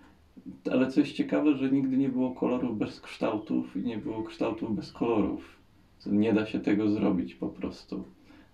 ale 0.72 0.92
co 0.92 1.00
jest 1.00 1.14
ciekawe, 1.14 1.56
że 1.56 1.72
nigdy 1.72 1.98
nie 1.98 2.10
było 2.10 2.32
kolorów 2.32 2.78
bez 2.78 3.02
kształtów 3.02 3.78
i 3.78 3.80
nie 3.80 3.98
było 3.98 4.24
kształtów 4.24 4.76
bez 4.76 4.92
kolorów. 4.92 5.58
Nie 6.06 6.34
da 6.34 6.46
się 6.46 6.60
tego 6.60 6.90
zrobić 6.90 7.36
po 7.36 7.48
prostu. 7.48 8.04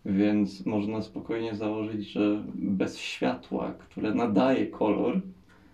Więc 0.05 0.65
można 0.65 1.01
spokojnie 1.01 1.55
założyć, 1.55 2.11
że 2.11 2.43
bez 2.55 2.97
światła, 2.97 3.73
które 3.73 4.13
nadaje 4.13 4.67
kolor, 4.67 5.21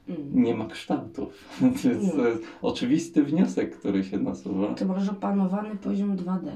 Mm. 0.10 0.44
nie 0.44 0.56
ma 0.56 0.66
kształtów. 0.66 1.46
To 1.84 1.90
jest, 1.90 2.16
to 2.16 2.28
jest 2.28 2.44
oczywisty 2.62 3.24
wniosek, 3.24 3.78
który 3.80 4.04
się 4.04 4.18
nasuwa. 4.20 4.74
To 4.74 4.86
może 4.86 5.12
opanowany 5.12 5.76
poziom 5.76 6.18
2D. 6.18 6.52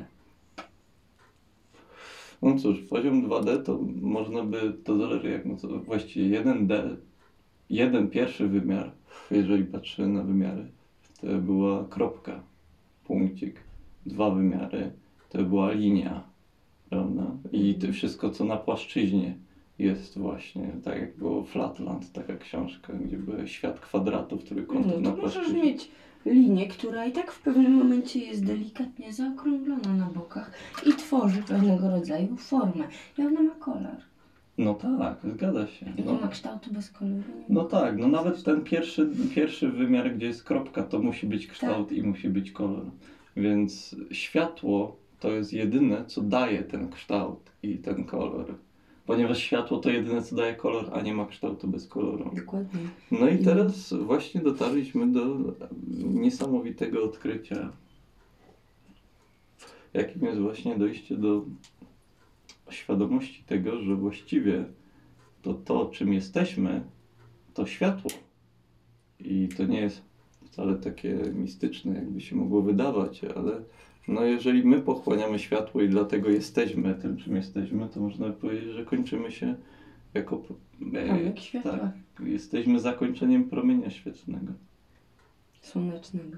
No 2.42 2.58
cóż, 2.60 2.80
poziom 2.82 3.30
2D 3.30 3.64
to 3.64 3.80
można 4.02 4.44
by, 4.44 4.74
to 4.84 4.98
zależy 4.98 5.30
jak, 5.30 5.46
no 5.46 5.56
to 5.56 5.68
właściwie 5.68 6.44
1D 6.44 6.96
jeden 7.70 8.10
pierwszy 8.10 8.48
wymiar, 8.48 8.92
jeżeli 9.32 9.64
patrzę 9.64 10.08
na 10.08 10.24
wymiary, 10.24 10.68
to 11.22 11.28
była 11.28 11.86
kropka, 11.90 12.44
punkcik. 13.08 13.56
Dwa 14.06 14.30
wymiary, 14.32 14.92
to 15.30 15.44
była 15.44 15.72
linia, 15.72 16.24
prawda? 16.94 17.24
I 17.52 17.76
to 17.76 17.94
wszystko, 17.94 18.30
co 18.30 18.46
na 18.46 18.58
płaszczyźnie 18.58 19.36
jest 19.80 20.18
właśnie, 20.18 20.68
tak 20.84 21.00
jak 21.00 21.18
było 21.18 21.44
Flatland, 21.44 22.12
taka 22.12 22.38
książka, 22.38 22.94
gdzie 22.94 23.18
był 23.18 23.48
świat 23.48 23.80
kwadratów, 23.80 24.44
trójkątów 24.44 24.92
No 24.96 25.00
na 25.10 25.16
to 25.16 25.22
możesz 25.22 25.34
płaszczyźnie. 25.36 25.64
mieć 25.64 25.92
linię, 26.26 26.68
która 26.68 27.06
i 27.06 27.12
tak 27.12 27.32
w 27.32 27.42
pewnym 27.42 27.72
momencie 27.74 28.20
jest 28.20 28.46
delikatnie 28.46 29.14
zaokrąglona 29.14 29.94
na 29.98 30.06
bokach 30.06 30.52
i 30.86 30.94
tworzy 30.94 31.44
pewnego 31.48 31.90
rodzaju 31.90 32.36
formę. 32.38 32.84
I 33.18 33.22
ona 33.22 33.42
ma 33.42 33.56
kolor. 33.56 33.98
No 34.58 34.74
tak, 34.74 35.18
zgadza 35.34 35.68
się. 35.68 35.86
I 35.98 36.04
No. 36.06 36.14
ma 36.14 36.28
kształtu 36.28 36.74
bez 36.74 36.92
koloru. 36.92 37.24
No 37.50 37.64
tak, 37.64 37.98
no 37.98 38.08
nawet 38.08 38.44
ten 38.44 38.62
pierwszy, 38.64 39.10
pierwszy 39.36 39.70
wymiar, 39.70 40.16
gdzie 40.16 40.26
jest 40.28 40.44
kropka, 40.44 40.84
to 40.84 41.00
musi 41.00 41.28
być 41.28 41.48
kształt 41.48 41.92
i 41.92 42.04
musi 42.04 42.30
być 42.30 42.52
kolor. 42.52 42.86
Więc 43.38 43.96
światło 44.12 44.98
to 45.24 45.32
jest 45.32 45.54
jedyne, 45.54 46.06
co 46.06 46.22
daje 46.22 46.64
ten 46.64 46.90
kształt 46.90 47.52
i 47.64 47.78
ten 47.78 48.04
kolor. 48.04 48.56
Ponieważ 49.06 49.38
światło 49.38 49.78
to 49.78 49.90
jedyne, 49.90 50.22
co 50.22 50.36
daje 50.36 50.56
kolor, 50.56 50.90
a 50.94 51.02
nie 51.02 51.14
ma 51.14 51.26
kształtu 51.26 51.68
bez 51.68 51.88
koloru. 51.88 52.32
Dokładnie. 52.36 52.80
No 53.12 53.30
i 53.30 53.38
teraz 53.38 53.94
właśnie 53.94 54.42
dotarliśmy 54.42 55.08
do 55.08 55.36
niesamowitego 55.98 57.04
odkrycia, 57.04 57.72
jakim 59.94 60.26
jest 60.26 60.40
właśnie 60.40 60.78
dojście 60.78 61.18
do 61.18 61.46
świadomości 62.70 63.44
tego, 63.44 63.82
że 63.82 63.96
właściwie 63.96 64.66
to 65.42 65.54
to, 65.54 65.86
czym 65.86 66.14
jesteśmy, 66.14 66.84
to 67.54 67.66
światło. 67.66 68.12
I 69.20 69.50
to 69.58 69.66
nie 69.66 69.82
jest 69.82 70.02
wcale 70.46 70.76
takie 70.76 71.16
mistyczne, 71.34 71.96
jakby 71.96 72.22
się 72.22 72.36
mogło 72.36 72.62
wydawać, 72.62 73.22
ale 73.24 73.62
no 74.08 74.24
jeżeli 74.24 74.64
my 74.66 74.82
pochłaniamy 74.82 75.40
światło 75.40 75.82
i 75.82 75.90
dlatego 75.90 76.30
jesteśmy 76.30 76.96
tym, 76.96 77.18
czym 77.18 77.36
jesteśmy, 77.36 77.90
to 77.90 78.00
można 78.00 78.30
powiedzieć, 78.30 78.70
że 78.74 78.86
kończymy 78.86 79.32
się 79.32 79.56
jako... 80.14 80.42
e, 80.94 81.06
Promyk 81.06 81.40
światła 81.40 81.72
tak, 81.72 81.92
jesteśmy 82.28 82.80
zakończeniem 82.80 83.44
promienia 83.50 83.90
świetlnego. 83.90 84.54
słonecznego. 85.62 86.38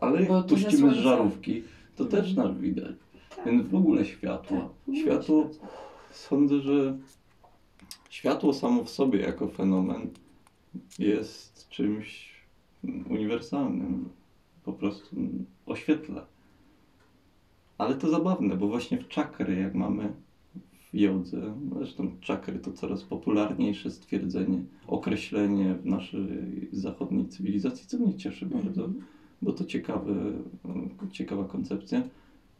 Ale 0.00 0.22
Bo 0.22 0.36
jak 0.36 0.46
puścimy 0.46 0.94
żarówki, 0.94 1.62
to 1.96 2.04
Mhm. 2.04 2.22
też 2.22 2.34
nas 2.34 2.58
widać. 2.58 2.96
Tak. 3.36 3.46
Więc 3.46 3.66
w 3.68 3.74
ogóle 3.74 4.04
światło. 4.04 4.56
Tak, 4.58 4.68
w 4.68 4.88
ogóle 4.88 5.02
światło, 5.02 5.50
sądzę, 6.10 6.60
że 6.60 6.98
światło 8.10 8.54
samo 8.54 8.84
w 8.84 8.90
sobie 8.90 9.20
jako 9.20 9.48
fenomen 9.48 10.10
jest 10.98 11.68
czymś 11.68 12.34
uniwersalnym. 13.10 14.08
Po 14.64 14.72
prostu 14.72 15.16
oświetla. 15.66 16.26
Ale 17.78 17.94
to 17.94 18.08
zabawne, 18.08 18.56
bo 18.56 18.68
właśnie 18.68 18.98
w 18.98 19.08
czakry, 19.08 19.56
jak 19.56 19.74
mamy 19.74 20.12
w 20.72 20.96
jodze, 20.96 21.56
zresztą 21.76 22.16
czakry 22.20 22.58
to 22.58 22.72
coraz 22.72 23.02
popularniejsze 23.02 23.90
stwierdzenie, 23.90 24.62
określenie 24.86 25.74
w 25.74 25.86
naszej 25.86 26.68
zachodniej 26.72 27.28
cywilizacji, 27.28 27.86
co 27.86 27.98
mnie 27.98 28.16
cieszy 28.16 28.46
bardzo 28.46 28.84
Mhm. 28.84 29.04
bo 29.42 29.52
to 29.52 29.64
ciekawe, 29.64 30.14
ciekawa 31.10 31.44
koncepcja, 31.44 32.02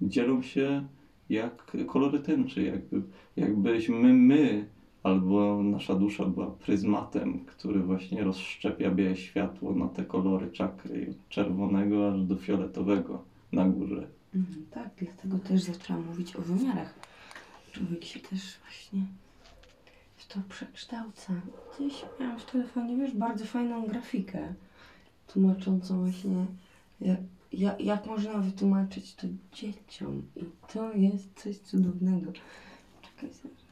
dzielą 0.02 0.42
się 0.42 0.82
jak 1.28 1.76
kolory 1.86 2.18
tęczy, 2.18 2.62
jakby, 2.62 3.02
jakbyśmy 3.36 4.12
my 4.12 4.66
albo 5.04 5.62
nasza 5.62 5.94
dusza 5.94 6.24
była 6.24 6.46
pryzmatem, 6.46 7.44
który 7.44 7.80
właśnie 7.80 8.24
rozszczepia 8.24 8.90
białe 8.90 9.16
światło 9.16 9.74
na 9.74 9.88
te 9.88 10.04
kolory 10.04 10.50
czakry, 10.50 11.14
czerwonego 11.28 12.12
aż 12.12 12.22
do 12.22 12.36
fioletowego 12.36 13.22
na 13.52 13.68
górze. 13.68 14.06
Mhm, 14.34 14.66
tak, 14.70 14.88
dlatego 14.98 15.38
też 15.38 15.62
zaczęłam 15.62 16.06
mówić 16.06 16.36
o 16.36 16.42
wymiarach. 16.42 16.94
Człowiek 17.72 18.04
się 18.04 18.20
też 18.20 18.58
właśnie 18.58 19.00
w 20.16 20.26
to 20.26 20.40
przekształca. 20.48 21.32
Gdzieś 21.78 22.04
miałam 22.20 22.38
w 22.38 22.44
telefonie, 22.44 22.96
wiesz, 22.96 23.14
bardzo 23.14 23.44
fajną 23.44 23.86
grafikę 23.86 24.54
tłumaczącą 25.26 26.00
właśnie, 26.00 26.46
jak, 27.00 27.20
jak, 27.52 27.80
jak 27.80 28.06
można 28.06 28.38
wytłumaczyć 28.38 29.14
to 29.14 29.26
dzieciom. 29.52 30.22
I 30.36 30.44
to 30.72 30.92
jest 30.92 31.40
coś 31.42 31.58
cudownego. 31.58 32.32
Czekaj 33.02 33.30
zaraz. 33.32 33.63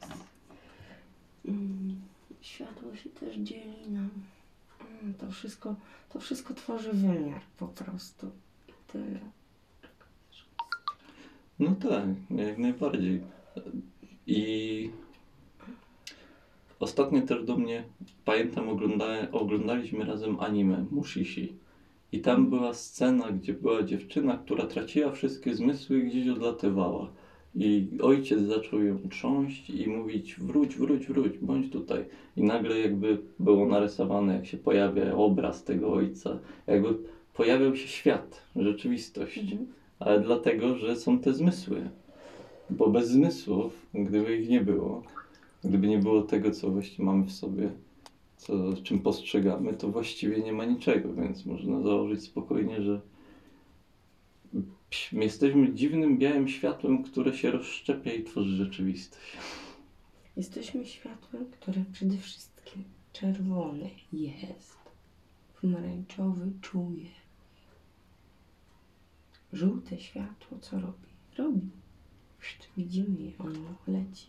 Mm, 1.47 2.01
światło 2.41 2.95
się 2.95 3.09
też 3.09 3.35
dzieli 3.35 3.89
na... 3.89 3.99
Mm, 3.99 5.13
to 5.19 5.31
wszystko, 5.31 5.75
to 6.09 6.19
wszystko 6.19 6.53
tworzy 6.53 6.93
wymiar 6.93 7.41
po 7.57 7.67
prostu. 7.67 8.31
Tyle. 8.87 9.19
No 11.59 11.75
tak, 11.75 12.05
jak 12.29 12.57
najbardziej. 12.57 13.21
I 14.27 14.89
ostatnio 16.79 17.21
też 17.21 17.43
do 17.45 17.57
mnie, 17.57 17.83
pamiętam, 18.25 18.69
ogląda, 18.69 19.31
oglądaliśmy 19.31 20.05
razem 20.05 20.39
anime 20.39 20.85
Mushishi. 20.91 21.55
I 22.11 22.21
tam 22.21 22.49
była 22.49 22.73
scena, 22.73 23.31
gdzie 23.31 23.53
była 23.53 23.83
dziewczyna, 23.83 24.37
która 24.37 24.67
traciła 24.67 25.11
wszystkie 25.11 25.55
zmysły 25.55 25.99
i 25.99 26.07
gdzieś 26.09 26.27
odlatywała. 26.27 27.09
I 27.55 27.87
ojciec 28.01 28.41
zaczął 28.41 28.83
ją 28.83 28.97
trząść 29.09 29.69
i 29.69 29.87
mówić: 29.87 30.35
wróć, 30.35 30.75
wróć, 30.75 31.07
wróć, 31.07 31.37
bądź 31.37 31.69
tutaj. 31.69 32.05
I 32.37 32.43
nagle 32.43 32.79
jakby 32.79 33.17
było 33.39 33.65
narysowane, 33.65 34.33
jak 34.33 34.45
się 34.45 34.57
pojawia 34.57 35.15
obraz 35.15 35.63
tego 35.63 35.93
ojca, 35.93 36.39
jakby 36.67 36.95
pojawiał 37.33 37.75
się 37.75 37.87
świat, 37.87 38.41
rzeczywistość 38.55 39.37
Mhm. 39.37 39.65
ale 39.99 40.19
dlatego, 40.19 40.77
że 40.77 40.95
są 40.95 41.19
te 41.19 41.33
zmysły. 41.33 41.89
Bo 42.69 42.89
bez 42.89 43.09
zmysłów, 43.09 43.85
gdyby 43.93 44.37
ich 44.37 44.49
nie 44.49 44.61
było, 44.61 45.03
gdyby 45.63 45.87
nie 45.87 45.99
było 45.99 46.21
tego, 46.21 46.51
co 46.51 46.71
właśnie 46.71 47.05
mamy 47.05 47.25
w 47.25 47.31
sobie, 47.31 47.69
co, 48.37 48.73
czym 48.83 48.99
postrzegamy, 48.99 49.73
to 49.73 49.89
właściwie 49.89 50.41
nie 50.41 50.53
ma 50.53 50.65
niczego, 50.65 51.13
więc 51.13 51.45
można 51.45 51.81
założyć 51.81 52.23
spokojnie, 52.23 52.81
że 52.81 53.01
jesteśmy 55.11 55.73
dziwnym 55.73 56.17
białym 56.17 56.47
światłem, 56.47 57.03
które 57.03 57.37
się 57.37 57.51
rozszczepia 57.51 58.13
i 58.13 58.23
tworzy 58.23 58.55
rzeczywistość. 58.55 59.37
Jesteśmy 60.37 60.85
światłem, 60.85 61.45
które 61.51 61.85
przede 61.91 62.17
wszystkim 62.17 62.83
czerwone 63.13 63.89
jest. 64.13 64.77
Pomarańczowy 65.61 66.51
czuje. 66.61 67.09
Żółte 69.53 69.99
światło 69.99 70.59
co 70.59 70.79
robi? 70.79 71.07
Robi. 71.37 71.69
Widzimy 72.77 73.21
je, 73.21 73.37
ono 73.37 73.75
leci. 73.87 74.27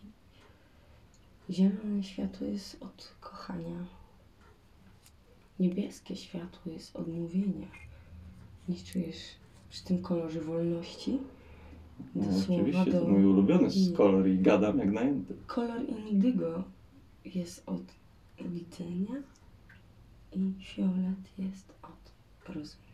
Zielone 1.49 2.03
światło 2.03 2.47
jest 2.47 2.83
od 2.83 3.15
kochania. 3.19 3.85
Niebieskie 5.59 6.15
światło 6.15 6.71
jest 6.71 6.95
od 6.95 7.07
mówienia. 7.07 7.67
Nie 8.69 8.75
czujesz 8.75 9.17
przy 9.75 9.83
tym 9.83 10.01
kolorze 10.01 10.41
wolności? 10.41 11.19
No, 12.15 12.23
oczywiście, 12.43 12.91
do- 12.91 13.01
to 13.01 13.07
mój 13.07 13.25
ulubiony 13.25 13.67
kolor 13.97 14.27
i 14.27 14.37
gadam 14.39 14.79
jak 14.79 14.91
najęty. 14.91 15.35
Kolor 15.47 15.81
indygo 16.11 16.63
jest 17.25 17.63
od 17.65 17.81
widzenia 18.45 19.15
i 20.33 20.53
fiolet 20.63 21.37
jest 21.37 21.73
od 21.83 22.11
rozumienia. 22.55 22.85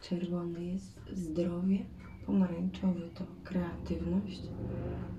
Czerwony 0.00 0.64
jest 0.64 1.00
zdrowie, 1.12 1.78
pomarańczowy 2.26 3.10
to 3.14 3.24
kreatywność, 3.44 4.42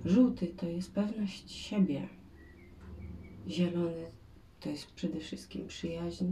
żółty 0.05 0.47
to 0.47 0.65
jest 0.65 0.93
pewność 0.93 1.51
siebie, 1.51 2.07
zielony 3.47 4.05
to 4.59 4.69
jest 4.69 4.91
przede 4.91 5.19
wszystkim 5.19 5.67
przyjaźń, 5.67 6.25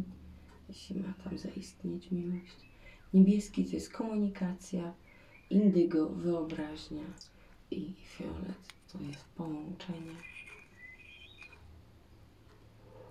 jeśli 0.69 0.99
ma 0.99 1.13
tam 1.23 1.37
zaistnieć 1.37 2.11
miłość, 2.11 2.72
niebieski 3.13 3.65
to 3.65 3.71
jest 3.75 3.93
komunikacja, 3.93 4.93
indygo 5.49 6.09
wyobraźnia 6.09 7.03
i 7.71 7.93
fiolet 8.05 8.73
to 8.93 8.99
jest 9.03 9.25
połączenie. 9.25 10.15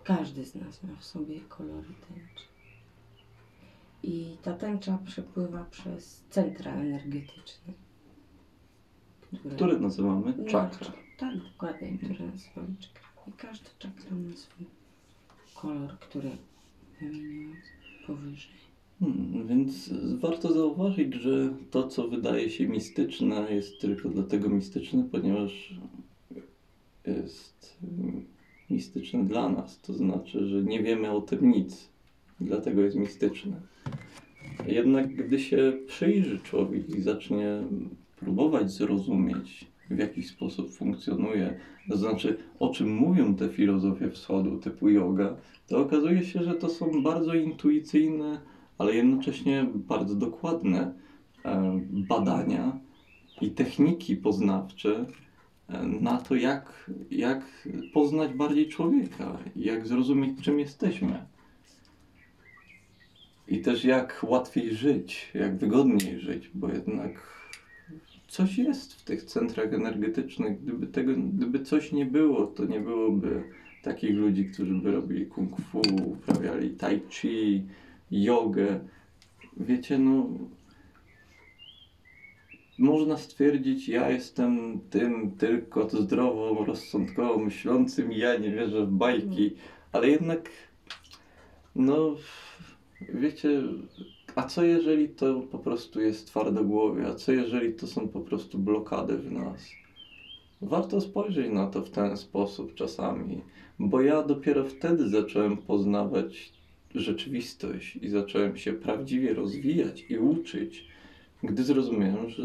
Każdy 0.04 0.44
z 0.44 0.54
nas 0.54 0.82
ma 0.82 0.96
w 0.96 1.04
sobie 1.04 1.40
kolory 1.40 1.88
tęczy. 2.08 2.44
I 4.02 4.36
ta 4.42 4.52
tęcza 4.52 4.98
przepływa 5.04 5.64
przez 5.64 6.24
centra 6.30 6.72
energetyczne. 6.72 7.72
Które, 9.38 9.54
Który 9.54 9.80
nazywamy 9.80 10.34
No, 10.38 10.44
czakra. 10.50 10.92
Tak, 11.18 11.38
dokładnie, 11.38 11.98
które 11.98 12.26
nazywamy 12.26 12.76
czakrami. 12.80 13.08
I 13.28 13.32
każda 13.32 13.70
czakra 13.78 14.16
ma 14.16 14.36
swój 14.36 14.66
kolor, 15.54 15.98
który 15.98 16.30
wymieniłam 17.00 17.56
powyżej. 18.06 18.71
Hmm, 19.02 19.46
więc 19.46 19.90
warto 20.20 20.52
zauważyć, 20.52 21.14
że 21.14 21.54
to, 21.70 21.88
co 21.88 22.08
wydaje 22.08 22.50
się 22.50 22.68
mistyczne, 22.68 23.46
jest 23.50 23.80
tylko 23.80 24.08
dlatego 24.08 24.48
mistyczne, 24.48 25.04
ponieważ 25.12 25.74
jest 27.06 27.76
mm, 27.82 28.24
mistyczne 28.70 29.24
dla 29.24 29.48
nas. 29.48 29.80
To 29.80 29.92
znaczy, 29.92 30.46
że 30.46 30.62
nie 30.62 30.82
wiemy 30.82 31.10
o 31.10 31.20
tym 31.20 31.50
nic. 31.50 31.88
Dlatego 32.40 32.80
jest 32.82 32.96
mistyczne. 32.96 33.60
Jednak 34.66 35.14
gdy 35.14 35.38
się 35.40 35.72
przyjrzy 35.86 36.38
człowiek 36.38 36.88
i 36.88 37.02
zacznie 37.02 37.62
próbować 38.16 38.70
zrozumieć, 38.70 39.66
w 39.90 39.98
jaki 39.98 40.22
sposób 40.22 40.72
funkcjonuje, 40.72 41.60
to 41.88 41.96
znaczy 41.96 42.36
o 42.58 42.68
czym 42.68 42.94
mówią 42.94 43.34
te 43.34 43.48
filozofie 43.48 44.10
wschodu 44.10 44.58
typu 44.58 44.88
yoga, 44.88 45.36
to 45.68 45.78
okazuje 45.78 46.24
się, 46.24 46.42
że 46.42 46.54
to 46.54 46.68
są 46.68 47.02
bardzo 47.02 47.34
intuicyjne, 47.34 48.40
ale 48.82 48.94
jednocześnie 48.94 49.66
bardzo 49.74 50.14
dokładne 50.14 50.94
e, 51.44 51.80
badania 51.90 52.78
i 53.40 53.50
techniki 53.50 54.16
poznawcze 54.16 55.06
e, 55.68 55.82
na 55.82 56.18
to, 56.18 56.34
jak, 56.34 56.90
jak 57.10 57.68
poznać 57.92 58.32
bardziej 58.32 58.68
człowieka, 58.68 59.38
jak 59.56 59.86
zrozumieć, 59.86 60.42
czym 60.42 60.58
jesteśmy. 60.58 61.26
I 63.48 63.60
też 63.60 63.84
jak 63.84 64.24
łatwiej 64.28 64.74
żyć, 64.74 65.30
jak 65.34 65.56
wygodniej 65.56 66.20
żyć, 66.20 66.50
bo 66.54 66.68
jednak 66.68 67.42
coś 68.28 68.58
jest 68.58 68.94
w 68.94 69.04
tych 69.04 69.22
centrach 69.22 69.72
energetycznych. 69.72 70.62
Gdyby, 70.62 70.86
tego, 70.86 71.12
gdyby 71.16 71.60
coś 71.60 71.92
nie 71.92 72.06
było, 72.06 72.46
to 72.46 72.64
nie 72.64 72.80
byłoby 72.80 73.42
takich 73.82 74.14
ludzi, 74.14 74.44
którzy 74.44 74.74
by 74.74 74.92
robili 74.92 75.26
kung 75.26 75.60
fu, 75.60 75.80
uprawiali 76.06 76.70
tai 76.70 77.00
chi, 77.10 77.62
jogę. 78.12 78.80
Wiecie, 79.56 79.98
no. 79.98 80.26
Można 82.78 83.16
stwierdzić, 83.16 83.88
ja 83.88 84.10
jestem 84.10 84.80
tym 84.90 85.30
tylko 85.30 85.88
zdrowo, 85.88 86.64
rozsądkowo 86.64 87.38
myślącym, 87.38 88.12
ja 88.12 88.36
nie 88.36 88.50
wierzę 88.50 88.86
w 88.86 88.90
bajki, 88.90 89.54
ale 89.92 90.08
jednak, 90.08 90.50
no, 91.76 92.16
wiecie, 93.14 93.62
a 94.34 94.42
co 94.42 94.64
jeżeli 94.64 95.08
to 95.08 95.40
po 95.40 95.58
prostu 95.58 96.00
jest 96.00 96.26
twardogłowie? 96.26 97.06
A 97.06 97.14
co 97.14 97.32
jeżeli 97.32 97.74
to 97.74 97.86
są 97.86 98.08
po 98.08 98.20
prostu 98.20 98.58
blokady 98.58 99.16
w 99.16 99.32
nas? 99.32 99.68
Warto 100.62 101.00
spojrzeć 101.00 101.50
na 101.50 101.66
to 101.66 101.82
w 101.82 101.90
ten 101.90 102.16
sposób 102.16 102.74
czasami, 102.74 103.42
bo 103.78 104.00
ja 104.00 104.22
dopiero 104.22 104.64
wtedy 104.64 105.08
zacząłem 105.08 105.56
poznawać 105.56 106.52
rzeczywistość 106.94 107.96
i 107.96 108.08
zacząłem 108.08 108.56
się 108.56 108.72
prawdziwie 108.72 109.34
rozwijać 109.34 110.04
i 110.08 110.18
uczyć, 110.18 110.88
gdy 111.42 111.64
zrozumiałem, 111.64 112.30
że 112.30 112.42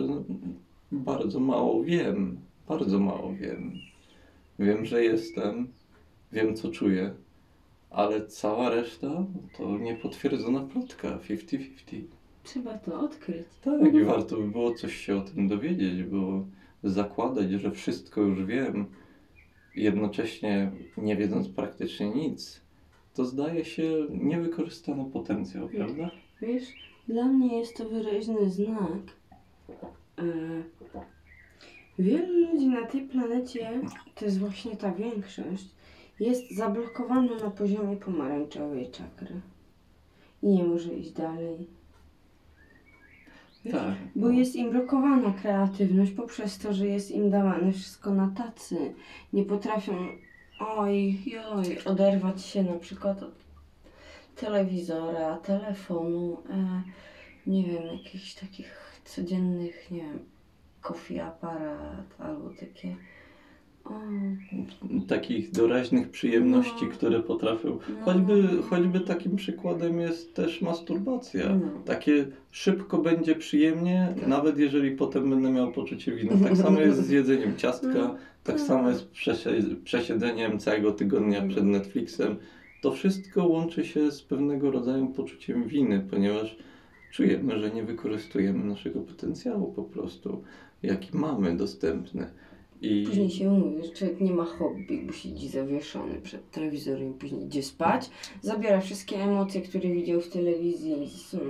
bardzo 0.91 1.39
mało 1.39 1.83
wiem, 1.83 2.37
bardzo 2.67 2.99
mało 2.99 3.33
wiem. 3.33 3.73
Wiem, 4.59 4.85
że 4.85 5.03
jestem, 5.03 5.67
wiem 6.31 6.55
co 6.55 6.71
czuję, 6.71 7.13
ale 7.89 8.27
cała 8.27 8.69
reszta 8.69 9.25
to 9.57 9.77
niepotwierdzona 9.77 10.59
plotka 10.59 11.17
50-50. 11.17 11.67
Trzeba 12.43 12.77
to 12.77 12.99
odkryć. 12.99 13.45
Tak, 13.63 13.93
i 13.93 14.03
warto 14.03 14.37
by 14.37 14.47
było 14.47 14.73
coś 14.73 14.95
się 14.95 15.17
o 15.17 15.21
tym 15.21 15.47
dowiedzieć, 15.47 16.03
bo 16.03 16.45
zakładać, 16.83 17.51
że 17.51 17.71
wszystko 17.71 18.21
już 18.21 18.43
wiem, 18.43 18.85
jednocześnie 19.75 20.71
nie 20.97 21.15
wiedząc 21.15 21.49
praktycznie 21.49 22.09
nic, 22.09 22.61
to 23.17 23.25
zdaje 23.25 23.65
się 23.65 24.07
niewykorzystany 24.09 25.05
potencjał, 25.05 25.69
prawda? 25.69 26.11
Wiesz, 26.41 26.63
dla 27.07 27.25
mnie 27.25 27.59
jest 27.59 27.77
to 27.77 27.89
wyraźny 27.89 28.49
znak. 28.49 29.01
E, 30.17 30.23
wielu 31.99 32.51
ludzi 32.51 32.67
na 32.67 32.85
tej 32.85 33.01
planecie, 33.01 33.81
to 34.15 34.25
jest 34.25 34.39
właśnie 34.39 34.75
ta 34.75 34.91
większość, 34.91 35.65
jest 36.19 36.51
zablokowana 36.51 37.35
na 37.35 37.51
poziomie 37.51 37.97
pomarańczowej 37.97 38.91
czakry. 38.91 39.41
I 40.43 40.47
nie 40.47 40.63
może 40.63 40.93
iść 40.93 41.11
dalej. 41.11 41.67
Wiesz? 43.65 43.73
Tak. 43.73 43.95
Bo 44.15 44.29
jest 44.29 44.55
im 44.55 44.71
blokowana 44.71 45.33
kreatywność 45.41 46.11
poprzez 46.11 46.57
to, 46.57 46.73
że 46.73 46.87
jest 46.87 47.11
im 47.11 47.29
dawane 47.29 47.71
wszystko 47.71 48.13
na 48.13 48.27
tacy. 48.37 48.93
Nie 49.33 49.45
potrafią, 49.45 49.93
oj, 50.59 51.19
oj, 51.51 51.77
oderwać 51.85 52.45
się 52.45 52.63
na 52.63 52.73
przykład 52.79 53.23
od 53.23 53.31
telewizora, 54.35 55.37
telefonu, 55.37 56.37
e, 56.49 56.81
nie 57.47 57.63
wiem, 57.63 57.83
jakichś 58.03 58.33
takich 58.33 59.01
codziennych, 59.05 59.91
nie 59.91 60.01
wiem, 60.01 60.19
coffee 60.81 61.19
aparat 61.19 62.15
albo 62.19 62.49
takie. 62.59 62.95
O, 63.85 63.91
Takich 65.07 65.51
doraźnych 65.51 66.09
przyjemności, 66.11 66.85
No. 66.85 66.91
które 66.91 67.19
potrafią. 67.19 67.69
No. 67.89 68.05
Choćby, 68.05 68.47
choćby 68.69 68.99
takim 68.99 69.35
przykładem 69.35 69.99
jest 69.99 70.33
też 70.35 70.61
masturbacja. 70.61 71.49
no. 71.55 71.67
Takie 71.85 72.25
szybko 72.51 72.97
będzie 72.97 73.35
przyjemnie, 73.35 74.13
Tak. 74.19 74.27
nawet 74.27 74.57
jeżeli 74.59 74.91
potem 74.91 75.29
będę 75.29 75.51
miał 75.51 75.71
poczucie 75.71 76.11
winy. 76.15 76.43
Tak 76.43 76.57
samo 76.57 76.79
jest 76.79 77.03
z 77.07 77.09
jedzeniem 77.09 77.57
ciastka, 77.57 77.87
No, 77.93 78.15
tak 78.47 78.59
samo 78.59 78.89
jest 78.89 79.07
przesiedzeniem 79.83 80.59
całego 80.59 80.91
tygodnia 80.91 81.47
przed 81.47 81.63
Netflixem. 81.63 82.35
To 82.81 82.91
wszystko 82.91 83.47
łączy 83.47 83.85
się 83.85 84.11
z 84.11 84.21
pewnego 84.21 84.71
rodzaju 84.71 85.07
poczuciem 85.07 85.67
winy, 85.67 86.07
ponieważ 86.09 86.57
czujemy, 87.11 87.59
że 87.59 87.71
nie 87.71 87.83
wykorzystujemy 87.83 88.63
naszego 88.63 88.99
potencjału 88.99 89.73
po 89.73 89.83
prostu, 89.83 90.43
jaki 90.83 91.17
mamy 91.17 91.57
dostępny. 91.57 92.27
I 92.81 93.05
Później 93.07 93.29
się 93.29 93.49
mówi, 93.49 93.83
że 93.83 93.91
człowiek 93.91 94.21
nie 94.21 94.33
ma 94.33 94.45
hobby, 94.45 95.03
bo 95.07 95.13
siedzi 95.13 95.49
zawieszony 95.49 96.21
przed 96.21 96.51
telewizorem, 96.51 97.13
później 97.13 97.45
idzie 97.45 97.63
spać, 97.63 98.09
zabiera 98.41 98.81
wszystkie 98.81 99.15
emocje, 99.15 99.61
które 99.61 99.89
widział 99.89 100.21
w 100.21 100.29
telewizji 100.29 100.95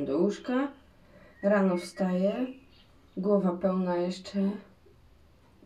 i 0.04 0.06
do 0.06 0.18
łóżka. 0.18 0.72
Rano 1.44 1.78
wstaje, 1.78 2.48
głowa 3.18 3.52
pełna 3.52 3.98
jeszcze. 3.98 4.50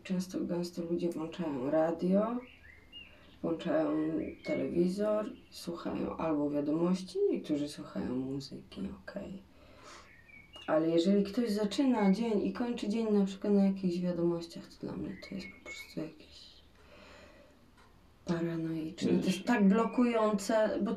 Często, 0.04 0.40
gęsto 0.40 0.82
ludzie 0.90 1.08
włączają 1.08 1.70
radio, 1.70 2.36
włączają 3.42 3.88
telewizor, 4.44 5.30
słuchają 5.50 6.16
albo 6.16 6.50
wiadomości, 6.50 7.18
niektórzy 7.30 7.68
słuchają 7.68 8.16
muzyki, 8.16 8.80
okej. 9.02 9.42
Ale 10.66 10.88
jeżeli 10.88 11.24
ktoś 11.24 11.50
zaczyna 11.50 12.12
dzień 12.12 12.46
i 12.46 12.52
kończy 12.52 12.88
dzień 12.88 13.12
na 13.12 13.24
przykład 13.24 13.52
na 13.52 13.64
jakichś 13.64 13.98
wiadomościach, 13.98 14.66
to 14.66 14.86
dla 14.86 14.96
mnie 14.96 15.16
to 15.28 15.34
jest 15.34 15.46
po 15.58 15.64
prostu 15.64 16.00
jakieś 16.00 16.62
paranoiczne. 18.24 19.18
To 19.18 19.26
jest 19.26 19.44
tak 19.44 19.68
blokujące, 19.68 20.78
bo 20.82 20.96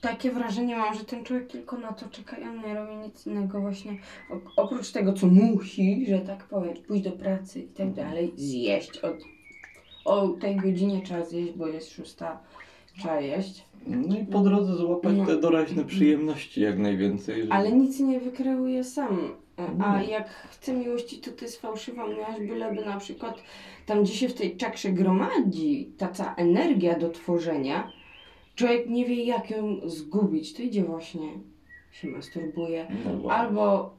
takie 0.00 0.30
wrażenie 0.30 0.76
mam, 0.76 0.94
że 0.94 1.04
ten 1.04 1.24
człowiek 1.24 1.46
tylko 1.48 1.78
na 1.78 1.92
to 1.92 2.08
czeka 2.08 2.36
i 2.38 2.42
on 2.42 2.62
nie 2.66 2.74
robi 2.74 2.94
nic 2.96 3.26
innego 3.26 3.60
właśnie 3.60 3.92
o- 4.30 4.62
oprócz 4.62 4.90
tego, 4.92 5.12
co 5.12 5.26
musi, 5.26 6.06
że 6.08 6.18
tak 6.18 6.44
powiem, 6.44 6.74
pójść 6.88 7.04
do 7.04 7.12
pracy 7.12 7.60
i 7.60 7.66
tak 7.68 7.92
dalej, 7.92 8.32
zjeść. 8.36 8.98
Od, 8.98 9.16
o 10.04 10.28
tej 10.28 10.56
godzinie 10.56 11.00
trzeba 11.04 11.24
zjeść, 11.24 11.52
bo 11.52 11.66
jest 11.66 11.92
szósta, 11.92 12.40
trzeba 12.98 13.20
jeść. 13.20 13.64
No 13.86 14.18
i 14.18 14.24
po 14.24 14.38
drodze 14.40 14.76
złapać 14.76 15.14
No. 15.16 15.26
te 15.26 15.36
doraźne 15.40 15.84
przyjemności 15.84 16.60
jak 16.60 16.78
najwięcej. 16.78 17.40
żeby- 17.42 17.52
Ale 17.52 17.72
nic 17.72 18.00
nie 18.00 18.20
wykreuje 18.20 18.84
sam. 18.84 19.18
A 19.84 20.00
Nie. 20.00 20.08
jak 20.10 20.28
chce 20.28 20.72
miłości, 20.72 21.18
to 21.18 21.30
to 21.30 21.44
jest 21.44 21.60
fałszywa 21.60 22.06
miłość, 22.08 22.40
byleby 22.48 22.84
na 22.84 22.98
przykład 22.98 23.42
tam, 23.86 24.02
gdzie 24.02 24.12
się 24.14 24.28
w 24.28 24.34
tej 24.34 24.56
czakrze 24.56 24.90
gromadzi 24.92 25.90
ta 25.98 26.08
cała 26.08 26.34
energia 26.34 26.98
do 26.98 27.08
tworzenia, 27.10 27.92
człowiek 28.60 28.88
nie 28.90 29.04
wie, 29.04 29.24
jak 29.24 29.50
ją 29.50 29.80
zgubić, 29.84 30.54
to 30.54 30.62
idzie 30.62 30.84
właśnie, 30.84 31.28
się 31.92 32.08
masturbuje, 32.08 32.86
No 33.22 33.30
albo 33.30 33.94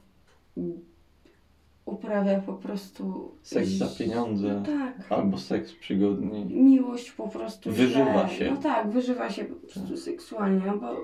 uprawia 1.84 2.40
po 2.40 2.52
prostu... 2.54 3.34
Seks 3.42 3.68
za 3.68 3.86
pieniądze. 3.98 4.54
No 4.60 4.66
tak. 4.66 5.12
Albo 5.12 5.38
seks 5.38 5.72
przygodni. 5.72 6.44
Miłość 6.44 7.10
po 7.10 7.28
prostu 7.28 7.70
Wyżywa 7.72 8.28
źle. 8.28 8.38
się. 8.38 8.50
No 8.50 8.56
tak, 8.56 8.90
wyżywa 8.90 9.30
się 9.30 9.44
po 9.44 9.54
prostu 9.54 9.96
seksualnie, 9.96 10.72
bo... 10.80 10.96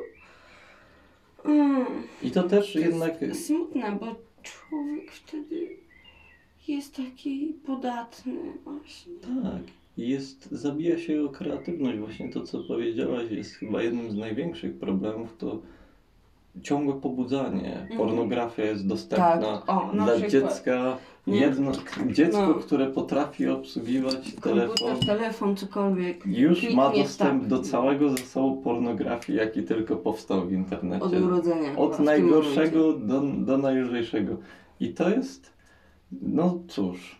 Mm. 1.44 1.86
I 2.22 2.30
to 2.30 2.42
też 2.42 2.72
To 2.72 2.78
jednak. 2.78 3.22
jest 3.22 3.46
smutne, 3.46 3.92
bo 4.00 4.06
człowiek 4.42 5.10
wtedy 5.12 5.76
jest 6.68 6.96
taki 6.96 7.54
podatny 7.66 8.34
właśnie. 8.64 9.12
Tak. 9.42 9.62
Jest, 9.98 10.50
zabija 10.50 10.98
się 10.98 11.12
jego 11.12 11.28
kreatywność. 11.28 11.98
Właśnie 11.98 12.28
to, 12.32 12.42
co 12.42 12.58
powiedziałaś, 12.64 13.30
jest 13.30 13.54
chyba 13.54 13.82
jednym 13.82 14.10
z 14.10 14.16
największych 14.16 14.78
problemów. 14.78 15.36
To 15.38 15.58
ciągłe 16.62 17.00
pobudzanie. 17.00 17.80
Mhm. 17.80 17.98
Pornografia 17.98 18.64
jest 18.64 18.86
dostępna 18.86 19.36
Tak, 19.38 19.68
o, 19.68 19.90
dla 19.94 20.06
przykład. 20.06 20.30
dziecka. 20.30 20.96
Jedno, 21.26 21.72
dziecko, 22.06 22.46
No. 22.48 22.54
które 22.54 22.86
potrafi 22.86 23.48
obsługiwać 23.48 24.34
telefon, 24.42 24.76
Komputer, 24.88 25.18
telefon, 25.18 25.56
cokolwiek. 25.56 26.26
już 26.26 26.74
ma 26.74 26.90
dostęp 26.92 27.40
tak. 27.40 27.48
do 27.48 27.58
całego 27.58 28.10
zasobu 28.10 28.62
pornografii, 28.62 29.38
jaki 29.38 29.62
tylko 29.62 29.96
powstał 29.96 30.46
w 30.46 30.52
internecie. 30.52 31.04
Od 31.04 31.12
urodzenia. 31.12 31.76
Od 31.76 31.98
najgorszego 31.98 32.92
do, 32.92 33.20
do 33.20 33.58
najlżejszego. 33.58 34.36
I 34.80 34.88
to 34.94 35.10
jest, 35.10 35.52
no 36.22 36.58
cóż, 36.68 37.17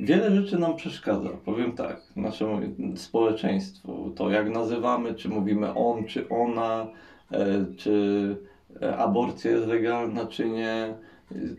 wiele 0.00 0.34
rzeczy 0.36 0.58
nam 0.58 0.76
przeszkadza. 0.76 1.28
Powiem 1.44 1.72
tak, 1.72 2.02
naszemu 2.16 2.60
społeczeństwu, 2.96 4.12
to 4.16 4.30
jak 4.30 4.50
nazywamy, 4.50 5.14
czy 5.14 5.28
mówimy 5.28 5.74
on, 5.74 6.04
czy 6.04 6.28
ona, 6.28 6.86
e, 7.32 7.64
czy 7.76 8.36
e, 8.82 8.96
aborcja 8.96 9.50
jest 9.50 9.66
legalna, 9.66 10.26
czy 10.26 10.48
nie. 10.48 10.94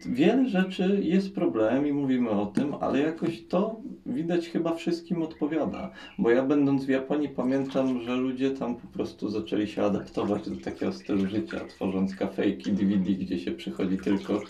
Wiele 0.06 0.50
rzeczy 0.50 1.00
jest 1.04 1.36
problemem 1.36 1.88
i 1.88 1.94
mówimy 1.94 2.30
o 2.30 2.46
tym, 2.46 2.74
ale 2.80 3.00
jakoś 3.00 3.44
to 3.48 3.76
widać 4.06 4.50
chyba 4.50 4.76
wszystkim 4.76 5.22
odpowiada. 5.22 5.92
Bo 6.18 6.30
ja 6.30 6.44
będąc 6.44 6.86
w 6.86 6.90
Japonii 6.90 7.30
pamiętam, 7.30 8.02
że 8.02 8.16
ludzie 8.16 8.52
tam 8.52 8.76
po 8.76 8.88
prostu 8.88 9.30
zaczęli 9.30 9.68
się 9.68 9.84
adaptować 9.84 10.50
do 10.50 10.56
takiego 10.56 10.94
stylu 10.94 11.28
życia, 11.28 11.60
tworząc 11.70 12.16
kafejki, 12.16 12.72
DVD, 12.72 13.12
gdzie 13.12 13.40
się 13.40 13.52
przychodzi 13.52 13.98
tylko 13.98 14.42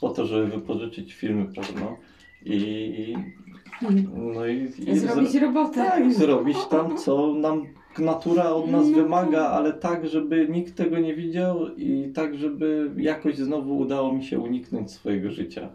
po 0.00 0.10
to, 0.10 0.26
żeby 0.26 0.46
wypożyczyć 0.46 1.14
filmy 1.14 1.44
porno 1.44 1.96
i 2.44 3.14
no 4.34 4.46
i, 4.46 4.68
i 4.86 4.98
Zrobić 4.98 5.30
zro- 5.30 5.40
robotę. 5.40 5.74
tak, 5.74 6.06
i 6.06 6.14
zrobić 6.14 6.56
tam, 6.70 6.96
co 6.96 7.34
nam 7.34 7.62
natura 7.98 8.44
od 8.50 8.70
nas 8.70 8.86
No 8.88 8.96
wymaga, 8.96 9.46
ale 9.46 9.72
tak, 9.72 10.06
żeby 10.08 10.48
nikt 10.50 10.74
tego 10.76 10.98
nie 10.98 11.14
widział 11.14 11.76
i 11.76 12.10
tak, 12.14 12.36
żeby 12.36 12.90
jakoś 12.96 13.36
znowu 13.36 13.78
udało 13.78 14.12
mi 14.12 14.24
się 14.24 14.38
uniknąć 14.40 14.90
swojego 14.90 15.30
życia. 15.30 15.68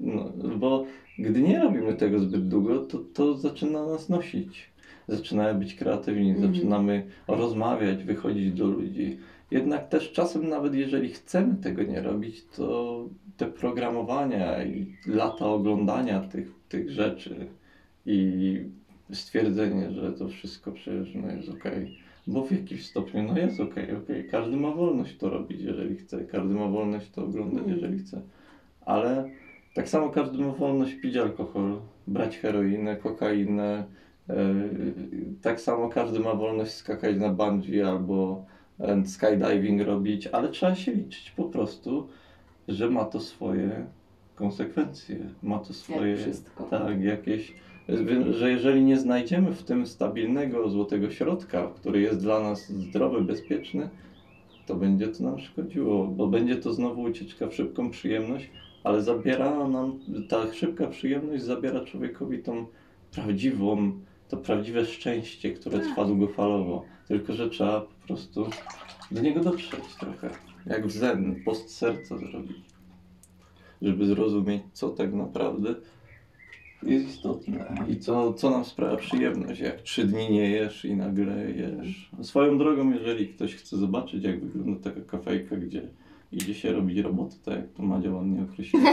No, 0.00 0.32
bo 0.56 0.84
gdy 1.18 1.42
nie 1.42 1.58
robimy 1.60 1.94
tego 1.94 2.18
zbyt 2.18 2.48
długo, 2.48 2.78
to, 2.78 2.98
to 3.14 3.34
zaczyna 3.34 3.86
nas 3.86 4.08
nosić. 4.08 4.72
Zaczynamy 5.08 5.58
być 5.58 5.74
kreatywni, 5.74 6.30
Mhm. 6.30 6.54
zaczynamy 6.54 7.06
rozmawiać, 7.28 8.04
wychodzić 8.04 8.52
do 8.52 8.66
ludzi. 8.66 9.18
Jednak 9.52 9.88
też 9.88 10.12
czasem, 10.12 10.48
nawet 10.48 10.74
jeżeli 10.74 11.08
chcemy 11.08 11.54
tego 11.54 11.82
nie 11.82 12.00
robić, 12.00 12.44
to 12.56 13.08
te 13.36 13.46
programowania 13.46 14.64
i 14.64 14.96
lata 15.06 15.46
oglądania 15.46 16.20
tych, 16.20 16.48
tych 16.68 16.90
rzeczy 16.90 17.46
i 18.06 18.58
stwierdzenie, 19.12 19.90
że 19.90 20.12
to 20.12 20.28
wszystko 20.28 20.72
przecież 20.72 21.14
no 21.14 21.32
jest 21.32 21.48
okej. 21.48 21.98
Bo 22.26 22.44
w 22.44 22.52
jakimś 22.52 22.86
stopniu 22.86 23.22
no 23.22 23.38
jest 23.38 23.60
okej, 23.60 23.96
okej. 23.96 24.28
Każdy 24.28 24.56
ma 24.56 24.70
wolność 24.70 25.16
to 25.16 25.30
robić, 25.30 25.60
jeżeli 25.60 25.96
chce. 25.96 26.24
Każdy 26.24 26.54
ma 26.54 26.68
wolność 26.68 27.10
to 27.10 27.24
oglądać, 27.24 27.58
Mhm. 27.62 27.76
jeżeli 27.76 27.98
chce. 27.98 28.22
Ale 28.80 29.30
tak 29.74 29.88
samo 29.88 30.08
każdy 30.10 30.38
ma 30.38 30.52
wolność 30.52 30.94
pić 30.94 31.16
alkohol, 31.16 31.80
brać 32.06 32.38
heroinę, 32.38 32.96
kokainę. 32.96 33.84
Yy, 34.28 34.34
tak 35.42 35.60
samo 35.60 35.88
każdy 35.88 36.20
ma 36.20 36.34
wolność 36.34 36.72
skakać 36.72 37.16
na 37.16 37.28
bungee 37.28 37.82
albo 37.82 38.44
e, 38.48 38.51
skydiving 39.04 39.82
robić, 39.82 40.26
ale 40.26 40.48
trzeba 40.48 40.74
się 40.74 40.92
liczyć 40.92 41.30
po 41.30 41.44
prostu, 41.44 42.08
że 42.68 42.90
ma 42.90 43.04
to 43.04 43.20
swoje 43.20 43.86
konsekwencje, 44.34 45.18
ma 45.42 45.58
to 45.58 45.72
swoje 45.72 46.10
Jak 46.10 46.70
tak, 46.70 47.02
jakieś, 47.02 47.54
że 48.30 48.50
jeżeli 48.50 48.82
nie 48.82 48.98
znajdziemy 48.98 49.52
w 49.52 49.62
tym 49.62 49.86
stabilnego 49.86 50.68
złotego 50.68 51.10
środka, 51.10 51.70
który 51.76 52.00
jest 52.00 52.20
dla 52.20 52.40
nas 52.40 52.72
zdrowy, 52.72 53.20
bezpieczny, 53.20 53.88
to 54.66 54.74
będzie 54.74 55.08
to 55.08 55.24
nam 55.24 55.40
szkodziło, 55.40 56.06
bo 56.06 56.26
będzie 56.26 56.56
to 56.56 56.72
znowu 56.72 57.02
ucieczka 57.02 57.46
w 57.46 57.54
szybką 57.54 57.90
przyjemność, 57.90 58.50
ale 58.84 59.02
zabiera 59.02 59.68
nam, 59.68 59.98
ta 60.28 60.52
szybka 60.52 60.86
przyjemność 60.86 61.42
zabiera 61.42 61.84
człowiekowi 61.84 62.38
tą 62.38 62.66
prawdziwą, 63.10 63.92
to 64.32 64.36
prawdziwe 64.36 64.86
szczęście, 64.86 65.52
które 65.52 65.78
Tak. 65.78 65.88
trwa 65.88 66.04
długofalowo. 66.04 66.84
Tylko, 67.08 67.32
że 67.32 67.50
trzeba 67.50 67.80
po 67.80 68.06
prostu 68.06 68.46
do 69.10 69.20
niego 69.20 69.40
dotrzeć 69.40 69.84
trochę. 70.00 70.30
Jak 70.66 70.86
w 70.86 70.90
zen, 70.90 71.42
post 71.44 71.76
serca 71.76 72.18
zrobić. 72.18 72.56
Żeby 73.82 74.06
zrozumieć, 74.06 74.62
co 74.72 74.88
tak 74.88 75.12
naprawdę 75.12 75.74
jest 76.82 77.08
istotne 77.08 77.74
i 77.88 77.96
co, 77.96 78.32
co 78.32 78.50
nam 78.50 78.64
sprawia 78.64 78.96
przyjemność, 78.96 79.60
jak 79.60 79.82
trzy 79.82 80.04
dni 80.04 80.30
nie 80.30 80.50
jesz 80.50 80.84
i 80.84 80.96
nagle 80.96 81.50
jesz. 81.50 82.10
Swoją 82.22 82.58
drogą, 82.58 82.92
jeżeli 82.92 83.28
ktoś 83.28 83.54
chce 83.54 83.76
zobaczyć, 83.76 84.24
jak 84.24 84.44
wygląda 84.44 84.90
taka 84.90 85.00
kafejka, 85.00 85.56
gdzie 85.56 85.88
idzie 86.32 86.54
się 86.54 86.72
robić 86.72 86.98
robotę, 86.98 87.34
tak 87.44 87.54
jak 87.54 87.72
to 87.72 87.82
Madzia 87.82 88.10
ładnie 88.10 88.42
określiła, 88.42 88.90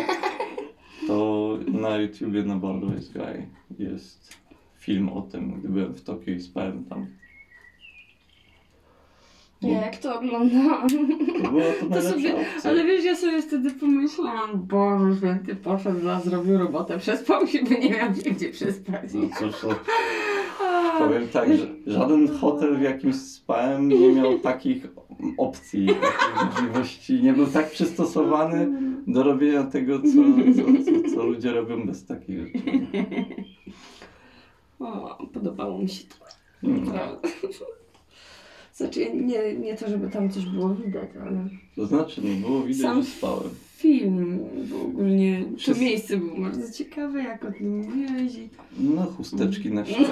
to 1.08 1.58
na 1.68 1.98
YouTubie 1.98 2.44
na 2.44 2.56
Baldur's 2.56 3.14
Guy 3.14 3.48
jest 3.80 4.49
film 4.90 5.10
o 5.10 5.22
tym, 5.22 5.60
gdy 5.60 5.70
byłem 5.70 5.94
w 5.94 6.02
Tokio 6.04 6.32
i 6.34 6.40
spałem 6.40 6.86
tam. 6.86 7.08
Ja 9.62 9.82
jak 9.82 9.98
to 9.98 10.20
oglądałam. 10.20 10.90
To 11.44 11.52
była 11.52 11.64
to 11.80 11.86
najlepsza 11.86 12.12
sobie- 12.12 12.36
opcja. 12.36 12.72
Ale 12.72 12.84
wiesz, 12.84 13.06
ja 13.06 13.16
sobie 13.16 13.42
wtedy 13.42 13.72
pomyślałam, 13.72 14.50
Boże 14.68 15.18
święty, 15.18 15.56
poszedł, 15.56 16.00
dla 16.00 16.20
zrobił 16.22 16.58
robotę, 16.58 16.98
przespał 17.00 17.48
się, 17.48 17.64
by 17.64 17.80
nie 17.80 17.90
miał 17.90 18.12
gdzie, 18.12 18.32
gdzie 18.32 18.50
przespać. 18.50 19.14
No 19.14 19.30
cóż, 19.40 19.62
to 19.62 19.70
A, 20.66 20.98
powiem 21.00 21.28
tak, 21.28 21.50
że 21.58 21.68
żaden 21.88 22.28
hotel, 22.38 22.78
w 22.78 22.82
jakim 22.82 23.14
spałem, 23.14 23.88
nie 23.90 24.12
miał 24.12 24.40
takich 24.50 24.88
opcji, 25.38 25.88
takich 25.88 26.46
możliwości. 26.46 27.24
Nie 27.24 27.34
był 27.34 27.48
tak 27.48 27.72
przystosowany 27.72 28.68
do 29.08 29.24
robienia 29.24 29.64
tego, 29.64 30.00
co, 30.00 30.06
co, 30.56 30.84
co, 30.86 31.16
co 31.16 31.24
ludzie 31.24 31.52
robią 31.52 31.86
bez 31.86 32.06
takich 32.06 32.40
rzeczy. 32.40 32.60
O, 34.80 35.28
podobało 35.34 35.78
mi 35.80 35.90
się 35.90 36.04
to. 36.08 36.16
Mm. 36.68 36.84
Naprawdę. 36.86 37.28
Znaczy, 38.74 39.14
nie, 39.14 39.56
nie 39.56 39.76
to, 39.78 39.90
żeby 39.90 40.10
tam 40.10 40.30
coś 40.30 40.46
było 40.46 40.70
widać, 40.76 41.10
ale 41.22 41.50
To 41.76 41.86
znaczy, 41.86 42.22
no 42.24 42.48
było 42.48 42.62
widać, 42.62 42.82
Sam 42.82 43.02
że 43.04 43.10
spałem. 43.10 43.50
film 43.76 44.40
był 44.70 44.82
ogólnie, 44.82 45.46
to 45.52 45.58
Wszyscy- 45.58 45.84
miejsce 45.84 46.18
było 46.18 46.42
bardzo 46.42 46.74
ciekawe, 46.74 47.24
jak 47.24 47.46
o 47.46 47.52
tym 47.52 47.78
mówiłeś 47.78 48.36
i... 48.36 48.50
No, 48.80 49.02
chusteczki 49.04 49.72
na 49.72 49.86
ścianie. 49.86 50.08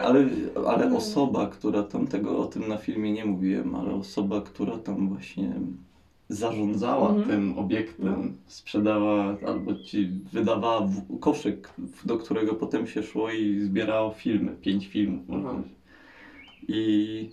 Ale, 0.00 0.28
ale 0.66 0.90
No. 0.90 0.96
osoba, 0.96 1.46
która 1.46 1.82
tam 1.82 2.06
tego 2.06 2.38
o 2.38 2.46
tym 2.46 2.68
na 2.68 2.76
filmie 2.76 3.12
nie 3.12 3.24
mówiłem, 3.24 3.74
ale 3.74 3.94
osoba, 3.94 4.40
która 4.40 4.78
tam 4.78 5.08
właśnie 5.08 5.54
zarządzała 6.28 7.08
Mhm. 7.08 7.28
tym 7.28 7.58
obiektem, 7.58 8.36
sprzedała 8.46 9.36
albo 9.46 9.74
ci 9.74 10.10
wydawała 10.32 10.80
w- 10.86 11.18
koszyk, 11.20 11.70
do 12.04 12.18
którego 12.18 12.54
potem 12.54 12.86
się 12.86 13.02
szło 13.02 13.30
i 13.30 13.60
zbierało 13.60 14.10
filmy, 14.10 14.52
pięć 14.52 14.86
filmów. 14.86 15.22
I 16.68 17.30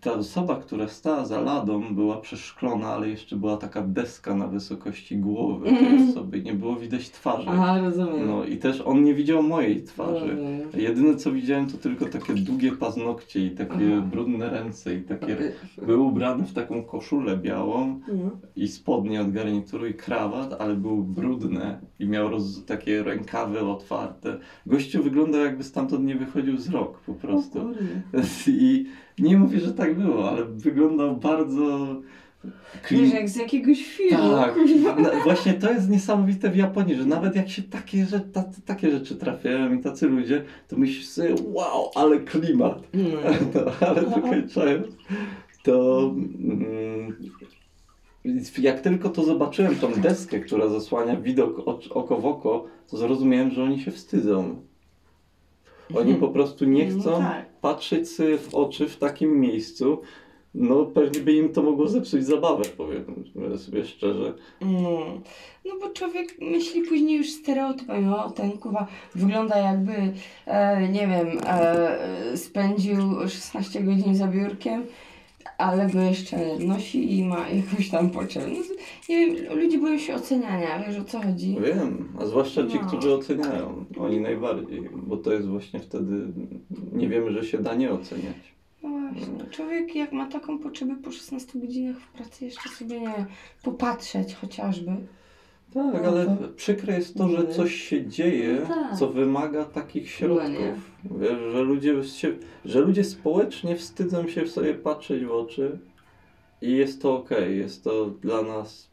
ta 0.00 0.12
osoba, 0.12 0.56
która 0.56 0.88
stała 0.88 1.24
za 1.24 1.40
ladą, 1.40 1.94
była 1.94 2.16
przeszklona, 2.20 2.86
ale 2.86 3.08
jeszcze 3.08 3.36
była 3.36 3.56
taka 3.56 3.82
deska 3.82 4.34
na 4.34 4.46
wysokości 4.46 5.16
głowy 5.16 5.66
tej 5.66 5.78
Mhm. 5.78 6.10
osoby. 6.10 6.42
Nie 6.42 6.54
było 6.54 6.76
widać 6.76 7.10
twarzy. 7.10 7.46
Aha, 7.48 7.80
rozumiem. 7.80 8.26
No 8.26 8.44
i 8.44 8.56
też 8.56 8.80
on 8.80 9.04
nie 9.04 9.14
widział 9.14 9.42
mojej 9.42 9.82
twarzy. 9.82 10.26
Rozumiem. 10.28 10.60
Jedyne 10.76 11.16
co 11.16 11.32
widziałem 11.32 11.66
to 11.66 11.78
tylko 11.78 12.06
takie 12.06 12.34
długie 12.34 12.72
paznokcie 12.72 13.46
i 13.46 13.50
takie 13.50 13.96
Aha. 13.98 14.06
brudne 14.10 14.50
ręce 14.50 14.94
i 14.94 15.02
takie... 15.02 15.36
Był 15.86 16.06
ubrany 16.06 16.44
w 16.44 16.52
taką 16.52 16.82
koszulę 16.84 17.36
białą 17.36 18.00
No. 18.08 18.30
i 18.56 18.68
spodnie 18.68 19.20
od 19.20 19.30
garnituru 19.32 19.86
i 19.86 19.94
krawat, 19.94 20.56
ale 20.60 20.74
był 20.74 20.96
brudne 21.04 21.80
i 21.98 22.06
miał 22.06 22.28
roz... 22.28 22.64
takie 22.64 23.02
rękawy 23.02 23.60
otwarte. 23.60 24.38
Gościu 24.66 25.02
wyglądał 25.02 25.40
jakby 25.44 25.64
stamtąd 25.64 26.04
nie 26.04 26.14
wychodził 26.16 26.58
z 26.58 26.68
rok 26.68 26.98
po 27.00 27.14
prostu. 27.14 27.58
I 28.48 28.86
nie 29.20 29.36
mówię, 29.36 29.60
że 29.60 29.72
tak 29.72 29.98
było, 29.98 30.30
ale 30.30 30.44
wyglądał 30.44 31.16
bardzo... 31.16 31.96
Wiesz, 32.90 33.12
jak 33.12 33.28
z 33.28 33.36
jakiegoś 33.36 33.84
filmu. 33.84 34.30
Tak, 34.30 34.54
no, 34.98 35.10
właśnie 35.24 35.54
to 35.54 35.72
jest 35.72 35.90
niesamowite 35.90 36.50
w 36.50 36.56
Japonii, 36.56 36.94
że 36.94 37.04
nawet 37.04 37.36
jak 37.36 37.48
się 37.48 37.62
takie, 37.62 38.06
że, 38.06 38.20
tacy, 38.20 38.62
takie 38.62 38.90
rzeczy 38.90 39.16
trafiają 39.16 39.74
i 39.74 39.80
tacy 39.80 40.06
ludzie, 40.06 40.44
to 40.68 40.76
myślisz 40.76 41.08
sobie, 41.08 41.34
wow, 41.42 41.90
ale 41.94 42.20
klimat. 42.20 42.82
No. 42.94 43.04
No, 43.54 43.88
ale 43.88 44.02
dokończając, 44.02 44.86
to 45.64 46.00
mm, 46.38 47.16
jak 48.58 48.80
tylko 48.80 49.08
to 49.08 49.24
zobaczyłem, 49.24 49.76
tą 49.76 49.92
deskę, 49.92 50.40
która 50.40 50.68
zasłania 50.68 51.16
widok 51.16 51.58
oko 51.90 52.16
w 52.16 52.26
oko, 52.26 52.66
to 52.90 52.96
zrozumiałem, 52.96 53.50
że 53.50 53.62
oni 53.62 53.80
się 53.80 53.90
wstydzą. 53.90 54.69
Oni 55.98 56.14
po 56.14 56.28
prostu 56.28 56.64
nie 56.64 56.86
No 56.86 57.00
chcą 57.00 57.18
tak. 57.18 57.46
patrzeć 57.60 58.08
sobie 58.10 58.38
w 58.38 58.54
oczy 58.54 58.88
w 58.88 58.96
takim 58.96 59.40
miejscu. 59.40 60.00
No 60.54 60.84
pewnie 60.84 61.20
by 61.20 61.32
im 61.32 61.48
to 61.48 61.62
mogło 61.62 61.88
zepsuć 61.88 62.26
zabawę, 62.26 62.64
powiem 62.76 63.04
sobie 63.58 63.84
szczerze. 63.84 64.34
No. 64.60 65.00
no 65.64 65.72
bo 65.80 65.88
człowiek 65.88 66.36
myśli 66.40 66.82
później 66.82 67.16
już 67.18 67.30
stereotypami, 67.30 68.08
o 68.08 68.30
ten 68.30 68.52
kuwa 68.52 68.86
wygląda 69.14 69.58
jakby, 69.58 69.92
e, 70.46 70.88
nie 70.88 71.06
wiem, 71.06 71.28
e, 71.46 71.98
spędził 72.36 72.96
16 73.28 73.80
godzin 73.80 74.14
za 74.16 74.26
biurkiem, 74.26 74.82
ale 75.60 75.88
go 75.90 76.00
jeszcze 76.00 76.36
nosi 76.58 77.18
i 77.18 77.24
ma 77.24 77.48
jakąś 77.48 77.90
tam 77.90 78.10
potrzebę. 78.10 78.46
No, 78.48 78.54
nie 79.08 79.26
wiem, 79.26 79.58
ludzie 79.58 79.78
boją 79.78 79.98
się 79.98 80.14
oceniania, 80.14 80.84
wiesz 80.86 80.98
o 80.98 81.04
co 81.04 81.20
chodzi? 81.22 81.56
Wiem, 81.66 82.08
a 82.20 82.26
zwłaszcza 82.26 82.66
ci, 82.66 82.74
No. 82.82 82.86
którzy 82.86 83.14
oceniają. 83.14 83.84
Oni 83.98 84.20
najbardziej, 84.20 84.82
bo 84.92 85.16
to 85.16 85.32
jest 85.32 85.48
właśnie 85.48 85.80
wtedy, 85.80 86.26
nie 86.92 87.08
wiemy, 87.08 87.32
że 87.32 87.44
się 87.44 87.58
da 87.58 87.74
nie 87.74 87.90
oceniać. 87.90 88.36
No 88.82 88.88
właśnie, 88.88 89.50
człowiek 89.50 89.94
jak 89.94 90.12
ma 90.12 90.26
taką 90.26 90.58
potrzebę 90.58 90.96
po 91.04 91.12
16 91.12 91.58
godzinach 91.60 91.96
w 92.00 92.12
pracy 92.12 92.44
jeszcze 92.44 92.68
sobie, 92.68 93.00
nie 93.00 93.26
popatrzeć 93.62 94.34
chociażby. 94.34 94.90
Tak, 95.74 96.02
No 96.02 96.08
ale 96.08 96.24
to- 96.26 96.36
przykre 96.56 96.94
jest 96.94 97.16
to, 97.18 97.28
że 97.28 97.38
Nie. 97.38 97.54
coś 97.54 97.74
się 97.74 98.06
dzieje, 98.06 98.58
No 98.68 98.74
tak. 98.74 98.98
co 98.98 99.08
wymaga 99.08 99.64
takich 99.64 100.02
No 100.04 100.08
środków. 100.10 100.90
Wiesz, 101.20 101.38
że 101.52 101.62
ludzie, 101.62 102.04
się, 102.04 102.32
że 102.64 102.80
ludzie 102.80 103.04
społecznie 103.04 103.76
wstydzą 103.76 104.28
się 104.28 104.42
w 104.42 104.50
sobie 104.50 104.74
patrzeć 104.74 105.24
w 105.24 105.32
oczy 105.32 105.78
i 106.62 106.72
jest 106.72 107.02
to 107.02 107.14
okej, 107.16 107.58
jest 107.58 107.84
to 107.84 108.06
dla 108.06 108.42
nas, 108.42 108.90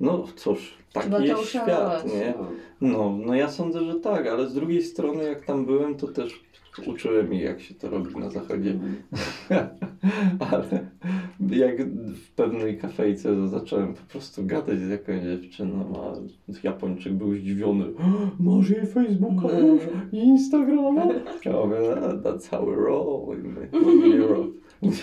no 0.00 0.24
cóż, 0.36 0.74
taki 0.92 1.08
Trzeba 1.10 1.24
jest 1.24 1.48
świat, 1.48 2.06
nie? 2.06 2.34
no. 2.38 2.48
No, 2.80 3.18
no 3.26 3.34
ja 3.34 3.48
sądzę, 3.50 3.84
że 3.84 3.94
tak, 3.94 4.26
ale 4.26 4.48
z 4.48 4.54
drugiej 4.54 4.82
strony 4.82 5.24
jak 5.24 5.44
tam 5.44 5.66
byłem, 5.66 5.94
to 5.94 6.06
też 6.06 6.40
uczyłem 6.86 7.32
ich, 7.34 7.42
jak 7.42 7.60
się 7.60 7.74
to 7.74 7.90
robi 7.90 8.16
na 8.16 8.30
zachodzie. 8.30 8.78
Ale 10.50 10.86
jak 11.50 11.88
w 12.14 12.30
pewnej 12.34 12.78
kafejce 12.78 13.48
zacząłem 13.48 13.94
po 13.94 14.02
prostu 14.12 14.46
gadać 14.46 14.78
z 14.78 14.88
jakąś 14.90 15.22
dziewczyną, 15.22 15.92
a 16.02 16.12
Japończyk 16.66 17.12
był 17.12 17.34
zdziwiony. 17.34 17.84
Masz 18.40 18.70
jej 18.70 18.86
Facebooka 18.86 19.58
już 19.58 19.80
i 20.12 20.16
Instagrama? 20.18 21.06
Ja 21.44 21.52
mówię, 21.52 21.76
"No, 22.00 22.30
that's 22.30 22.48
how 22.50 22.66
we 22.66 22.74
roll 22.76 23.38
in 23.40 24.12
Europe. 24.22 24.48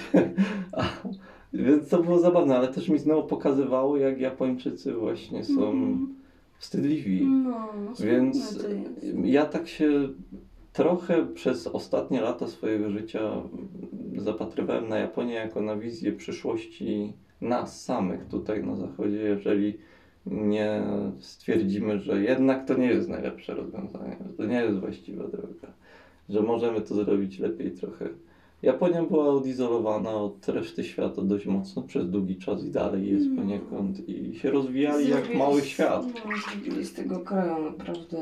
Więc 1.54 1.90
to 1.90 2.04
było 2.04 2.20
zabawne, 2.20 2.58
ale 2.58 2.68
też 2.68 2.90
mi 2.90 3.00
znowu 3.00 3.28
pokazywało, 3.28 3.98
jak 3.98 4.20
Japończycy 4.20 4.94
właśnie 4.94 5.44
są 5.44 5.68
Mhm. 5.72 6.16
wstydliwi. 6.58 7.26
No, 7.26 7.50
no 7.86 7.92
Więc 8.06 8.60
ja 9.24 9.46
tak 9.46 9.68
się 9.68 10.10
trochę 10.74 11.26
przez 11.34 11.68
ostatnie 11.68 12.22
lata 12.22 12.48
swojego 12.48 12.90
życia 12.90 13.32
zapatrywałem 14.18 14.90
na 14.90 14.98
Japonię 14.98 15.34
jako 15.34 15.62
na 15.62 15.76
wizję 15.78 16.12
przyszłości 16.12 17.14
nas 17.42 17.84
samych 17.84 18.26
tutaj 18.26 18.64
na 18.64 18.76
zachodzie, 18.76 19.18
jeżeli 19.18 19.78
nie 20.26 20.82
stwierdzimy, 21.20 22.00
że 22.00 22.22
jednak 22.22 22.68
to 22.68 22.74
nie 22.74 22.86
jest 22.88 23.10
najlepsze 23.10 23.54
rozwiązanie, 23.56 24.18
że 24.28 24.34
to 24.34 24.46
nie 24.46 24.56
jest 24.62 24.80
właściwa 24.80 25.28
droga, 25.28 25.68
że 26.30 26.42
możemy 26.42 26.82
to 26.82 26.96
zrobić 26.96 27.40
lepiej 27.40 27.72
trochę. 27.72 28.10
Japonia 28.62 29.04
była 29.04 29.30
odizolowana 29.30 30.12
od 30.16 30.48
reszty 30.50 30.84
świata 30.84 31.22
dość 31.22 31.46
mocno 31.46 31.82
przez 31.82 32.10
długi 32.10 32.36
czas 32.38 32.64
i 32.66 32.72
dalej 32.72 33.10
jest 33.12 33.26
Mm. 33.26 33.38
poniekąd 33.38 34.10
i 34.10 34.36
się 34.40 34.52
rozwijali 34.52 35.10
jak 35.10 35.20
Zrobili 35.20 35.40
mały 35.40 35.62
z- 35.62 35.66
świat. 35.66 36.06
No, 36.76 36.84
z 36.84 36.94
tego 36.94 37.20
kraju 37.20 37.64
naprawdę 37.78 38.18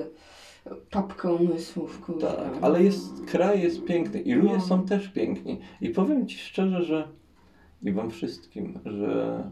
papkę 0.91 1.32
umysłów. 1.34 2.02
Tak, 2.21 2.58
ale 2.62 2.84
jest, 2.84 3.26
kraj 3.26 3.62
jest 3.62 3.86
piękny 3.86 4.21
i 4.21 4.34
ludzie 4.34 4.54
No. 4.54 4.62
są 4.62 4.86
też 4.86 5.08
piękni. 5.08 5.60
I 5.82 5.89
powiem 5.89 6.28
Ci 6.28 6.38
szczerze, 6.38 6.84
że 6.84 7.08
i 7.84 7.91
Wam 7.91 8.10
wszystkim, 8.10 8.80
że 8.86 9.43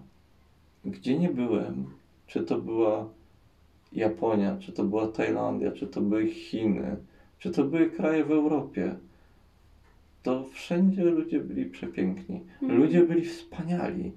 gdzie 0.85 1.19
nie 1.19 1.29
byłem, 1.29 1.85
czy 2.27 2.43
to 2.43 2.61
była 2.61 3.09
Japonia, 3.93 4.57
czy 4.59 4.71
to 4.71 4.83
była 4.83 5.07
Tajlandia, 5.07 5.71
czy 5.71 5.87
to 5.87 6.01
były 6.01 6.27
Chiny, 6.27 6.95
czy 7.39 7.51
to 7.51 7.63
były 7.63 7.89
kraje 7.89 8.25
w 8.25 8.31
Europie, 8.31 8.95
to 10.23 10.45
wszędzie 10.45 11.03
ludzie 11.03 11.39
byli 11.39 11.65
przepiękni. 11.65 12.41
Mhm. 12.61 12.81
Ludzie 12.81 13.03
byli 13.03 13.21
wspaniali. 13.21 14.11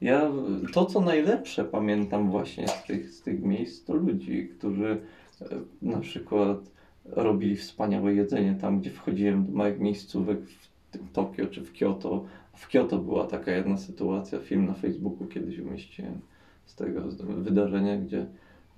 Ja 0.00 0.30
to, 0.72 0.86
co 0.86 1.00
najlepsze 1.00 1.64
pamiętam 1.64 2.30
właśnie 2.30 2.68
z 2.68 2.84
tych, 2.84 3.10
z 3.10 3.22
tych 3.22 3.42
miejsc, 3.42 3.84
to 3.84 3.94
ludzi, 3.94 4.48
którzy 4.58 5.00
na 5.82 5.98
przykład 5.98 6.58
robili 7.06 7.56
wspaniałe 7.56 8.14
jedzenie 8.14 8.54
tam, 8.60 8.80
gdzie 8.80 8.90
wchodziłem 8.90 9.46
do 9.46 9.52
małych 9.52 9.78
miejscówek 9.80 10.38
w 10.44 10.76
Tokio 11.12 11.46
czy 11.46 11.60
w 11.64 11.72
Kyoto. 11.72 12.24
W 12.54 12.68
Kyoto 12.68 12.98
była 12.98 13.26
taka 13.26 13.50
jedna 13.52 13.76
sytuacja, 13.76 14.38
film 14.38 14.66
na 14.66 14.74
Facebooku 14.74 15.26
kiedyś 15.26 15.58
umieściłem 15.58 16.20
z 16.66 16.74
tego 16.74 17.00
wydarzenia, 17.28 17.96
gdzie 17.96 18.26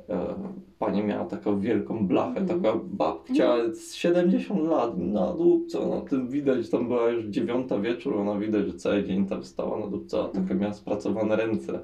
e, 0.08 0.34
pani 0.78 1.02
miała 1.02 1.24
taką 1.24 1.60
wielką 1.60 2.06
blachę, 2.06 2.40
Mhm. 2.40 2.60
taka 2.60 2.78
babcia 2.84 3.54
z 3.74 3.94
70 3.94 4.60
lat 4.68 4.98
na 4.98 5.32
dupce, 5.32 5.86
na 5.86 6.00
tym 6.00 6.28
widać, 6.28 6.70
tam 6.70 6.88
była 6.88 7.08
już 7.10 7.24
dziewiąta 7.24 7.78
wieczór, 7.78 8.16
ona 8.16 8.38
widać, 8.38 8.66
że 8.66 8.74
cały 8.74 9.04
dzień 9.04 9.26
tam 9.26 9.44
stała 9.44 9.80
na 9.80 9.86
dupce, 9.86 10.20
a 10.20 10.24
taka 10.24 10.38
Mhm. 10.38 10.60
miała 10.60 10.74
spracowane 10.74 11.36
ręce 11.36 11.80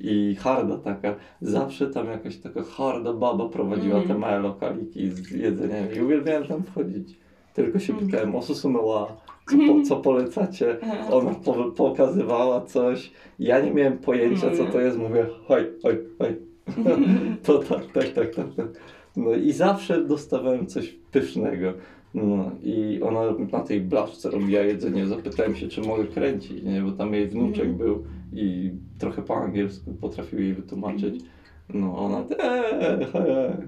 i 0.00 0.34
harda 0.34 0.78
taka, 0.78 1.14
zawsze 1.40 1.86
tam 1.86 2.06
jakaś 2.06 2.36
taka 2.36 2.62
harda 2.62 3.12
baba 3.12 3.48
prowadziła 3.48 3.94
te 3.96 4.00
Mhm. 4.02 4.20
małe 4.20 4.38
lokaliki 4.40 5.10
z 5.10 5.30
jedzeniem 5.30 5.86
i 5.96 6.00
uwielbiałem 6.00 6.44
tam 6.46 6.62
wchodzić. 6.62 7.18
Tylko 7.54 7.78
się 7.78 7.92
Mhm. 7.92 8.10
pytałem, 8.10 8.36
o 8.36 8.42
susunoła, 8.42 9.16
co, 9.50 9.56
po, 9.56 9.82
co 9.88 9.96
polecacie? 9.96 10.76
Ona 11.12 11.34
po, 11.34 11.54
pokazywała 11.64 12.60
coś, 12.60 13.10
ja 13.38 13.60
nie 13.60 13.70
miałem 13.70 13.98
pojęcia 13.98 14.50
co 14.56 14.64
to 14.64 14.80
jest, 14.80 14.98
mówię 14.98 15.26
hoj, 15.46 15.66
hoj, 15.82 15.98
hoj. 16.18 16.36
to 17.44 17.58
tak, 17.58 17.86
tak, 17.92 18.08
tak, 18.08 18.34
tak, 18.34 18.54
tak. 18.56 18.66
No 19.16 19.32
i 19.34 19.52
zawsze 19.52 20.04
dostawałem 20.04 20.66
coś 20.66 20.96
pysznego. 21.12 21.72
No 22.14 22.50
i 22.62 23.00
ona 23.02 23.20
na 23.52 23.60
tej 23.60 23.80
blaszce 23.80 24.30
robiła 24.30 24.60
jedzenie, 24.62 25.06
zapytałem 25.06 25.56
się, 25.56 25.68
czy 25.68 25.80
mogę 25.80 26.04
kręcić, 26.04 26.62
nie? 26.62 26.80
bo 26.82 26.92
tam 26.92 27.14
jej 27.14 27.26
wnuczek 27.28 27.64
Mhm. 27.66 27.76
był 27.76 28.04
i 28.32 28.72
trochę 28.98 29.22
po 29.22 29.36
angielsku 29.36 29.94
potrafił 29.94 30.40
jej 30.40 30.54
wytłumaczyć. 30.54 31.24
No 31.74 31.98
ona, 31.98 32.24
eee, 32.38 33.06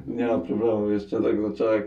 nie 0.06 0.26
ma 0.26 0.38
problemu, 0.38 0.90
jeszcze 0.90 1.22
tak 1.22 1.42
zaczęła 1.42 1.74
jak 1.74 1.86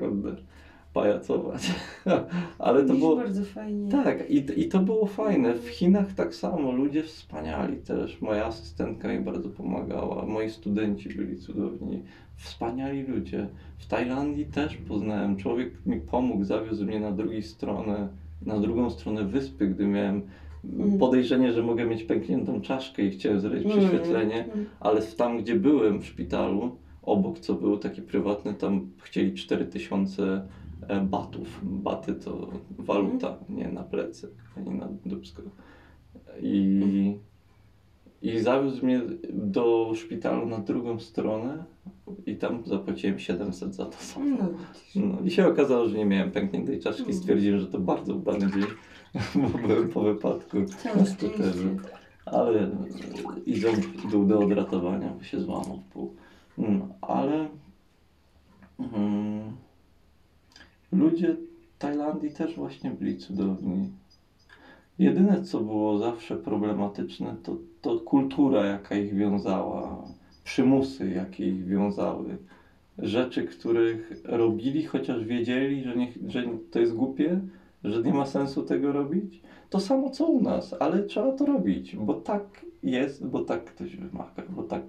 pajacować. 0.96 1.72
Ale 2.60 2.86
to 2.86 2.94
było... 2.94 3.16
bardzo 3.16 3.46
fajnie. 3.46 3.92
Tak, 3.92 4.30
i, 4.30 4.62
i 4.62 4.68
to 4.68 4.80
było 4.80 5.06
fajne. 5.06 5.54
W 5.54 5.68
Chinach 5.68 6.14
tak 6.14 6.36
samo, 6.36 6.72
ludzie 6.72 7.04
wspaniali 7.04 7.78
też. 7.78 8.22
Moja 8.22 8.46
asystentka 8.46 9.08
mi 9.08 9.20
bardzo 9.20 9.50
pomagała, 9.50 10.26
moi 10.26 10.50
studenci 10.50 11.10
byli 11.10 11.38
cudowni. 11.38 12.04
Wspaniali 12.36 13.04
ludzie. 13.04 13.48
W 13.78 13.88
Tajlandii 13.88 14.46
też 14.46 14.78
poznałem. 14.78 15.38
Człowiek 15.38 15.86
mi 15.86 16.02
pomógł, 16.02 16.44
zawiózł 16.44 16.86
mnie 16.86 17.00
na 17.00 17.12
drugiej 17.12 17.44
stronę, 17.44 18.08
na 18.42 18.60
drugą 18.60 18.90
stronę 18.90 19.24
wyspy, 19.24 19.68
gdy 19.68 19.88
miałem. 19.88 20.22
Podejrzenie, 21.00 21.54
że 21.54 21.64
mogę 21.64 21.86
mieć 21.86 22.04
pękniętą 22.04 22.62
czaszkę 22.62 23.04
i 23.04 23.12
chciałem 23.12 23.40
zrobić 23.40 23.66
Mm, 23.66 23.78
prześwietlenie, 23.78 24.46
mm. 24.54 24.66
ale 24.80 25.02
tam, 25.02 25.38
gdzie 25.38 25.56
byłem 25.56 26.02
w 26.02 26.06
szpitalu, 26.06 26.78
obok 27.02 27.40
co 27.40 27.54
było 27.54 27.78
takie 27.78 28.02
prywatne, 28.02 28.54
tam 28.54 28.90
chcieli 29.02 29.34
4000 29.34 30.48
e, 30.88 31.02
batów. 31.02 31.62
Baty 31.64 32.14
to 32.14 32.50
waluta, 32.78 33.38
nie 33.50 33.68
na 33.68 33.84
plecy, 33.84 34.30
ani 34.58 34.70
na 34.70 34.90
dubsko. 35.06 35.42
I, 36.42 36.82
I 38.22 38.40
zawiózł 38.40 38.86
mnie 38.86 39.02
do 39.34 39.92
szpitalu 39.96 40.46
na 40.46 40.58
drugą 40.58 41.00
stronę 41.00 41.66
i 42.26 42.36
tam 42.36 42.64
zapłaciłem 42.66 43.20
700 43.20 43.76
za 43.76 43.86
to 43.86 43.98
samo. 43.98 44.26
No. 44.26 44.50
No, 44.96 45.18
I 45.26 45.32
się 45.32 45.48
okazało, 45.48 45.90
że 45.90 45.98
nie 45.98 46.06
miałem 46.06 46.32
pękniętej 46.32 46.80
czaszki. 46.80 47.04
Mm. 47.04 47.14
Stwierdziłem, 47.14 47.60
że 47.60 47.68
to 47.68 47.80
bardzo 47.80 48.16
udany 48.16 48.40
dzień, 48.40 48.66
bo 49.36 49.58
byłem 49.68 49.90
po 49.90 50.02
wypadku. 50.02 50.58
Szczęście. 50.80 51.06
skuterze. 51.06 51.70
Ale 52.26 52.62
e, 52.62 52.70
i 53.46 53.60
ząb 53.60 53.86
był 54.12 54.26
do 54.26 54.40
odratowania, 54.40 55.14
się 55.22 55.40
złamał 55.40 55.78
w 55.78 55.94
pół. 55.94 56.16
No, 56.58 56.88
ale 57.02 57.48
mm, 58.80 59.56
ludzie 60.92 61.36
Tajlandii 61.80 62.32
też 62.32 62.56
właśnie 62.56 62.92
byli 62.92 63.18
cudowni. 63.18 63.90
Jedyne, 65.00 65.44
co 65.44 65.60
było 65.60 65.98
zawsze 65.98 66.38
problematyczne, 66.38 67.36
to, 67.44 67.58
to 67.82 68.00
kultura, 68.00 68.66
jaka 68.66 68.96
ich 68.96 69.16
wiązała, 69.16 70.04
przymusy, 70.44 71.10
jakie 71.10 71.50
ich 71.50 71.66
wiązały. 71.66 72.38
Rzeczy, 72.98 73.44
których 73.44 74.12
robili, 74.24 74.86
chociaż 74.86 75.26
wiedzieli, 75.26 75.84
że, 75.84 75.96
nie, 75.96 76.12
że 76.28 76.44
to 76.72 76.80
jest 76.80 76.94
głupie, 76.94 77.40
że 77.92 78.02
nie 78.02 78.14
ma 78.14 78.26
sensu 78.26 78.64
tego 78.64 78.92
robić. 78.92 79.42
To 79.70 79.80
samo 79.80 80.10
co 80.10 80.26
u 80.26 80.42
nas, 80.42 80.76
ale 80.80 81.04
trzeba 81.04 81.32
to 81.32 81.46
robić, 81.46 81.96
bo 81.96 82.14
tak 82.14 82.66
jest, 82.84 83.28
bo 83.28 83.44
tak 83.44 83.66
ktoś 83.66 83.96
wymaga, 83.96 84.44
bo 84.50 84.64
tak 84.64 84.82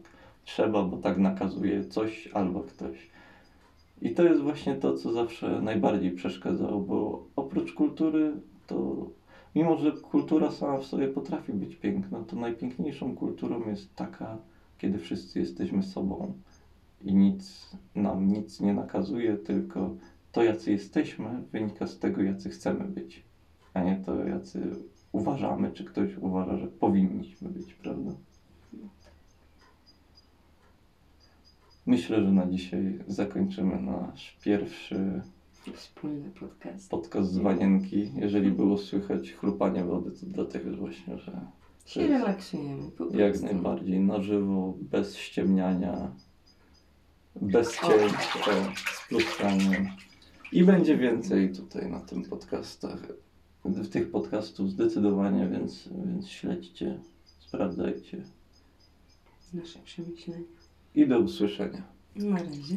trzeba, 0.44 0.82
bo 0.82 0.96
tak 0.96 1.18
nakazuje 1.18 1.84
coś 1.84 2.28
albo 2.32 2.60
ktoś. 2.60 3.10
I 4.02 4.10
to 4.10 4.22
jest 4.22 4.40
właśnie 4.40 4.74
to, 4.74 4.94
co 4.94 5.12
zawsze 5.12 5.60
najbardziej 5.62 6.10
przeszkadzało, 6.10 6.80
bo 6.80 7.26
oprócz 7.36 7.72
kultury, 7.72 8.32
to 8.66 9.06
mimo, 9.54 9.76
że 9.76 9.92
kultura 9.92 10.50
sama 10.50 10.78
w 10.78 10.84
sobie 10.84 11.08
potrafi 11.08 11.52
być 11.52 11.76
piękna, 11.76 12.20
to 12.20 12.36
najpiękniejszą 12.36 13.16
kulturą 13.16 13.68
jest 13.68 13.94
taka, 13.94 14.38
kiedy 14.78 14.98
wszyscy 14.98 15.38
jesteśmy 15.38 15.82
sobą 15.82 16.32
i 17.04 17.14
nic 17.14 17.70
nam 17.94 18.28
nic 18.28 18.60
nie 18.60 18.74
nakazuje, 18.74 19.36
tylko 19.36 19.90
to, 20.36 20.42
jacy 20.42 20.72
jesteśmy, 20.72 21.42
wynika 21.52 21.86
z 21.86 21.98
tego, 21.98 22.22
jacy 22.22 22.50
chcemy 22.50 22.84
być, 22.84 23.24
a 23.74 23.82
nie 23.82 23.96
to, 24.06 24.24
jacy 24.24 24.70
uważamy, 25.12 25.72
czy 25.72 25.84
ktoś 25.84 26.16
uważa, 26.16 26.56
że 26.56 26.66
powinniśmy 26.66 27.48
być, 27.48 27.74
prawda? 27.74 28.10
Myślę, 31.86 32.22
że 32.22 32.32
na 32.32 32.46
dzisiaj 32.46 32.98
zakończymy 33.06 33.82
nasz 33.82 34.36
pierwszy 34.42 35.22
Wspólny 35.74 36.30
podcast. 36.40 36.90
podcast 36.90 37.30
z 37.32 37.38
Wanienki. 37.38 38.12
Jeżeli 38.16 38.50
było 38.50 38.78
słychać 38.78 39.32
chrupanie 39.32 39.84
wody, 39.84 40.10
to 40.10 40.26
dlatego 40.26 40.76
właśnie, 40.76 41.18
że 41.18 41.40
Się 41.86 42.06
relaksujemy 42.06 42.90
po 42.90 42.96
prostu. 42.96 43.18
jak 43.18 43.40
najbardziej 43.40 44.00
na 44.00 44.22
żywo, 44.22 44.74
bez 44.80 45.16
ściemniania. 45.16 46.10
bez 47.42 47.80
cięć, 47.80 48.12
z 48.94 49.08
pluskaniem. 49.08 49.88
I 50.52 50.64
będzie 50.64 50.96
więcej 50.96 51.52
tutaj 51.52 51.90
na 51.90 52.00
tym 52.00 52.22
podcastach. 52.22 53.06
W 53.64 53.88
tych 53.88 54.10
podcastów 54.10 54.70
zdecydowanie, 54.70 55.48
więc, 55.48 55.88
więc 56.06 56.28
śledźcie, 56.28 57.00
sprawdzajcie. 57.38 58.22
Nasze 59.54 59.78
przemyślenia. 59.78 60.44
I 60.94 61.08
do 61.08 61.18
usłyszenia. 61.18 61.82
Na 62.16 62.38
razie. 62.38 62.76